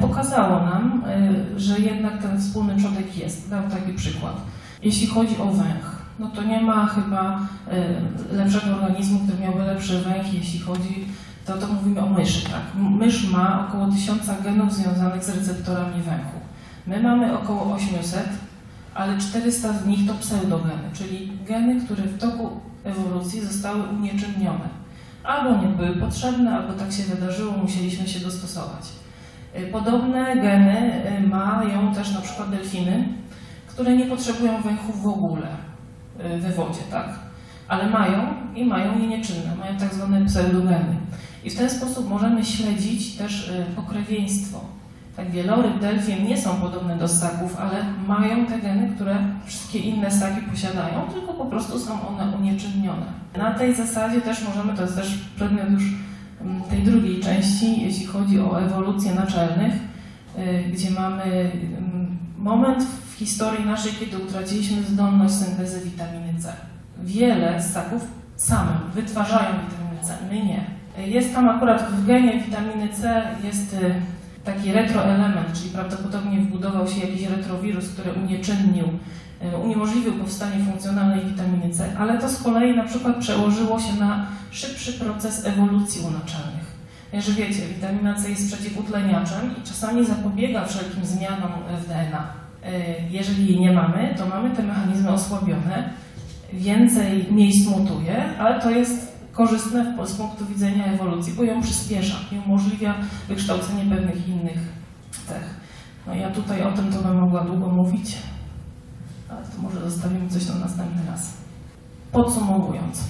pokazało 0.00 0.60
nam, 0.60 1.04
że 1.56 1.78
jednak 1.78 2.22
ten 2.22 2.40
wspólny 2.40 2.76
przodek 2.76 3.16
jest. 3.16 3.50
Dam 3.50 3.70
taki 3.70 3.92
przykład. 3.92 4.36
Jeśli 4.82 5.06
chodzi 5.06 5.38
o 5.38 5.46
węch, 5.46 6.02
no 6.18 6.28
to 6.28 6.42
nie 6.42 6.60
ma 6.60 6.86
chyba 6.86 7.40
y, 8.32 8.36
lepszego 8.36 8.74
organizmu, 8.74 9.20
który 9.20 9.38
miałby 9.38 9.62
lepszy 9.62 10.00
węch, 10.00 10.34
jeśli 10.34 10.60
chodzi, 10.60 11.04
to, 11.46 11.58
to 11.58 11.66
mówimy 11.66 12.00
o 12.00 12.06
myszy, 12.06 12.44
tak? 12.44 12.62
Mysz 12.74 13.30
ma 13.30 13.68
około 13.68 13.86
1000 13.86 14.42
genów 14.44 14.74
związanych 14.74 15.24
z 15.24 15.28
receptorami 15.28 16.02
węchu. 16.02 16.40
My 16.86 17.02
mamy 17.02 17.38
około 17.38 17.74
800, 17.74 18.28
ale 18.94 19.18
400 19.18 19.72
z 19.72 19.86
nich 19.86 20.08
to 20.08 20.14
pseudogeny, 20.14 20.90
czyli 20.92 21.32
geny, 21.46 21.80
które 21.84 22.02
w 22.02 22.18
toku 22.18 22.60
ewolucji 22.84 23.40
zostały 23.40 23.82
unieczynnione. 23.82 24.82
Albo 25.24 25.62
nie 25.62 25.68
były 25.68 25.96
potrzebne, 25.96 26.56
albo 26.56 26.72
tak 26.72 26.92
się 26.92 27.02
wydarzyło, 27.02 27.52
musieliśmy 27.52 28.08
się 28.08 28.20
dostosować. 28.20 28.84
Y, 29.58 29.66
podobne 29.72 30.36
geny 30.36 31.02
y, 31.18 31.26
mają 31.26 31.94
też 31.94 32.14
na 32.14 32.20
przykład 32.20 32.50
delfiny, 32.50 33.08
które 33.66 33.96
nie 33.96 34.06
potrzebują 34.06 34.62
węchu 34.62 34.92
w 34.92 35.06
ogóle. 35.06 35.48
Y, 36.36 36.40
we 36.40 36.52
wodzie, 36.52 36.80
tak? 36.90 37.08
Ale 37.68 37.90
mają 37.90 38.34
i 38.54 38.64
mają 38.64 38.98
je 38.98 39.06
nieczynne, 39.06 39.56
mają 39.56 39.76
tak 39.76 39.94
zwane 39.94 40.26
pseudogeny. 40.26 40.96
I 41.44 41.50
w 41.50 41.58
ten 41.58 41.70
sposób 41.70 42.08
możemy 42.08 42.44
śledzić 42.44 43.16
też 43.16 43.52
pokrewieństwo. 43.76 44.60
Tak, 45.16 45.30
wieloryb, 45.30 45.80
delfin 45.80 46.26
nie 46.26 46.38
są 46.38 46.56
podobne 46.56 46.96
do 46.96 47.08
ssaków, 47.08 47.60
ale 47.60 47.84
mają 48.06 48.46
te 48.46 48.58
geny, 48.58 48.92
które 48.94 49.16
wszystkie 49.44 49.78
inne 49.78 50.10
ssaki 50.10 50.40
posiadają, 50.40 51.02
tylko 51.14 51.32
po 51.34 51.44
prostu 51.44 51.78
są 51.78 52.08
one 52.08 52.36
unieczynnione. 52.36 53.06
Na 53.36 53.54
tej 53.54 53.74
zasadzie 53.74 54.20
też 54.20 54.48
możemy, 54.48 54.76
to 54.76 54.82
jest 54.82 54.96
też 54.96 55.18
przedmiot 55.36 55.70
już 55.70 55.82
mm, 56.40 56.62
tej 56.62 56.82
drugiej 56.82 57.20
części, 57.20 57.82
jeśli 57.82 58.06
chodzi 58.06 58.40
o 58.40 58.60
ewolucję 58.60 59.14
naczelnych, 59.14 59.74
y, 60.38 60.64
gdzie 60.72 60.90
mamy 60.90 61.24
mm, 61.24 62.16
moment 62.38 62.82
w 62.82 63.14
historii 63.14 63.66
naszej, 63.66 63.92
kiedy 63.92 64.18
utraciliśmy 64.18 64.82
zdolność 64.82 65.34
syntezy 65.34 65.80
witaminy 65.80 66.34
C. 66.38 66.52
Wiele 67.02 67.62
ssaków 67.62 68.06
same 68.36 68.72
wytwarzają 68.94 69.50
witaminę 69.50 70.02
C, 70.02 70.14
my 70.30 70.44
nie. 70.44 70.64
Jest 71.06 71.34
tam 71.34 71.48
akurat 71.48 71.90
w 71.90 72.06
genie 72.06 72.40
witaminy 72.40 72.88
C 72.88 73.22
jest 73.44 73.74
y, 73.74 73.94
taki 74.44 74.72
retroelement, 74.72 75.52
czyli 75.54 75.70
prawdopodobnie 75.70 76.40
wbudował 76.40 76.88
się 76.88 77.00
jakiś 77.00 77.26
retrowirus, 77.28 77.88
który 77.88 78.12
unieczynnił, 78.12 78.84
y, 79.54 79.56
uniemożliwił 79.56 80.12
powstanie 80.12 80.64
funkcjonalnej 80.64 81.24
witaminy 81.24 81.74
C, 81.74 81.98
ale 81.98 82.18
to 82.18 82.28
z 82.28 82.42
kolei 82.42 82.76
na 82.76 82.84
przykład 82.84 83.16
przełożyło 83.16 83.80
się 83.80 83.94
na 84.00 84.26
szybszy 84.50 84.92
proces 84.92 85.46
ewolucji 85.46 86.00
u 86.00 86.10
naczelnych. 86.10 86.72
Że 87.18 87.32
wiecie, 87.32 87.66
witamina 87.74 88.14
C 88.14 88.30
jest 88.30 88.54
przeciwutleniaczem 88.54 89.54
i 89.58 89.66
czasami 89.68 90.06
zapobiega 90.06 90.64
wszelkim 90.64 91.04
zmianom 91.04 91.50
w 91.82 91.88
DNA. 91.88 92.26
Jeżeli 93.10 93.46
jej 93.46 93.60
nie 93.60 93.72
mamy, 93.72 94.14
to 94.18 94.26
mamy 94.26 94.56
te 94.56 94.62
mechanizmy 94.62 95.10
osłabione, 95.10 95.90
więcej 96.52 97.26
miejsc 97.30 97.68
mutuje, 97.68 98.38
ale 98.38 98.60
to 98.60 98.70
jest 98.70 99.11
korzystne 99.32 100.06
z 100.06 100.12
punktu 100.12 100.46
widzenia 100.46 100.84
ewolucji, 100.84 101.32
bo 101.32 101.42
ją 101.42 101.62
przyspiesza 101.62 102.16
i 102.32 102.38
umożliwia 102.38 102.94
wykształcenie 103.28 103.96
pewnych 103.96 104.28
innych 104.28 104.58
cech. 105.26 105.54
No 106.06 106.14
ja 106.14 106.30
tutaj 106.30 106.62
o 106.62 106.72
tym 106.72 106.92
to 106.92 107.02
bym 107.02 107.20
mogła 107.20 107.44
długo 107.44 107.68
mówić, 107.68 108.16
ale 109.28 109.40
to 109.40 109.62
może 109.62 109.90
zostawimy 109.90 110.28
coś 110.28 110.48
na 110.48 110.54
następny 110.54 111.02
raz. 111.10 111.36
Podsumowując, 112.12 113.04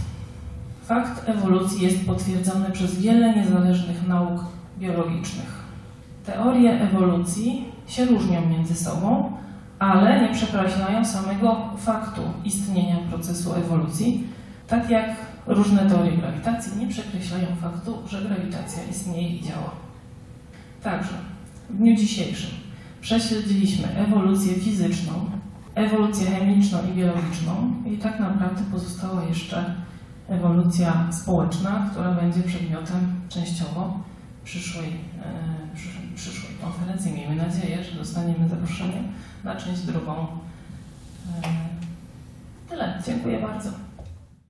fakt 0.82 1.28
ewolucji 1.28 1.82
jest 1.82 2.06
potwierdzony 2.06 2.70
przez 2.70 3.00
wiele 3.00 3.36
niezależnych 3.36 4.08
nauk 4.08 4.40
biologicznych. 4.78 5.62
Teorie 6.26 6.80
ewolucji 6.80 7.64
się 7.86 8.04
różnią 8.04 8.46
między 8.46 8.74
sobą, 8.74 9.32
ale 9.78 10.22
nie 10.22 10.34
przekreślają 10.34 11.04
samego 11.04 11.56
faktu 11.76 12.22
istnienia 12.44 12.96
procesu 13.10 13.54
ewolucji, 13.54 14.26
tak 14.68 14.90
jak 14.90 15.31
różne 15.46 15.90
teorie 15.90 16.12
grawitacji 16.12 16.78
nie 16.78 16.86
przekreślają 16.86 17.46
faktu, 17.60 17.98
że 18.08 18.22
grawitacja 18.22 18.84
istnieje 18.90 19.28
i 19.28 19.42
działa. 19.42 19.70
Także 20.82 21.14
w 21.70 21.76
dniu 21.76 21.96
dzisiejszym 21.96 22.50
prześledziliśmy 23.00 23.96
ewolucję 23.96 24.54
fizyczną, 24.54 25.12
ewolucję 25.74 26.26
chemiczną 26.26 26.78
i 26.90 26.96
biologiczną 26.96 27.72
i 27.86 27.98
tak 27.98 28.20
naprawdę 28.20 28.62
pozostała 28.72 29.24
jeszcze 29.24 29.74
ewolucja 30.28 31.12
społeczna, 31.12 31.88
która 31.90 32.12
będzie 32.12 32.42
przedmiotem 32.42 33.20
częściowo 33.28 34.00
przyszłej, 34.44 34.88
przyszłej, 35.74 36.06
przyszłej 36.16 36.52
konferencji. 36.62 37.12
Miejmy 37.12 37.36
nadzieję, 37.36 37.84
że 37.84 37.98
dostaniemy 37.98 38.48
zaproszenie 38.48 39.02
na 39.44 39.56
część 39.56 39.82
drugą. 39.82 40.26
E, 41.42 41.48
tyle. 42.68 43.02
Dziękuję 43.06 43.40
bardzo. 43.40 43.70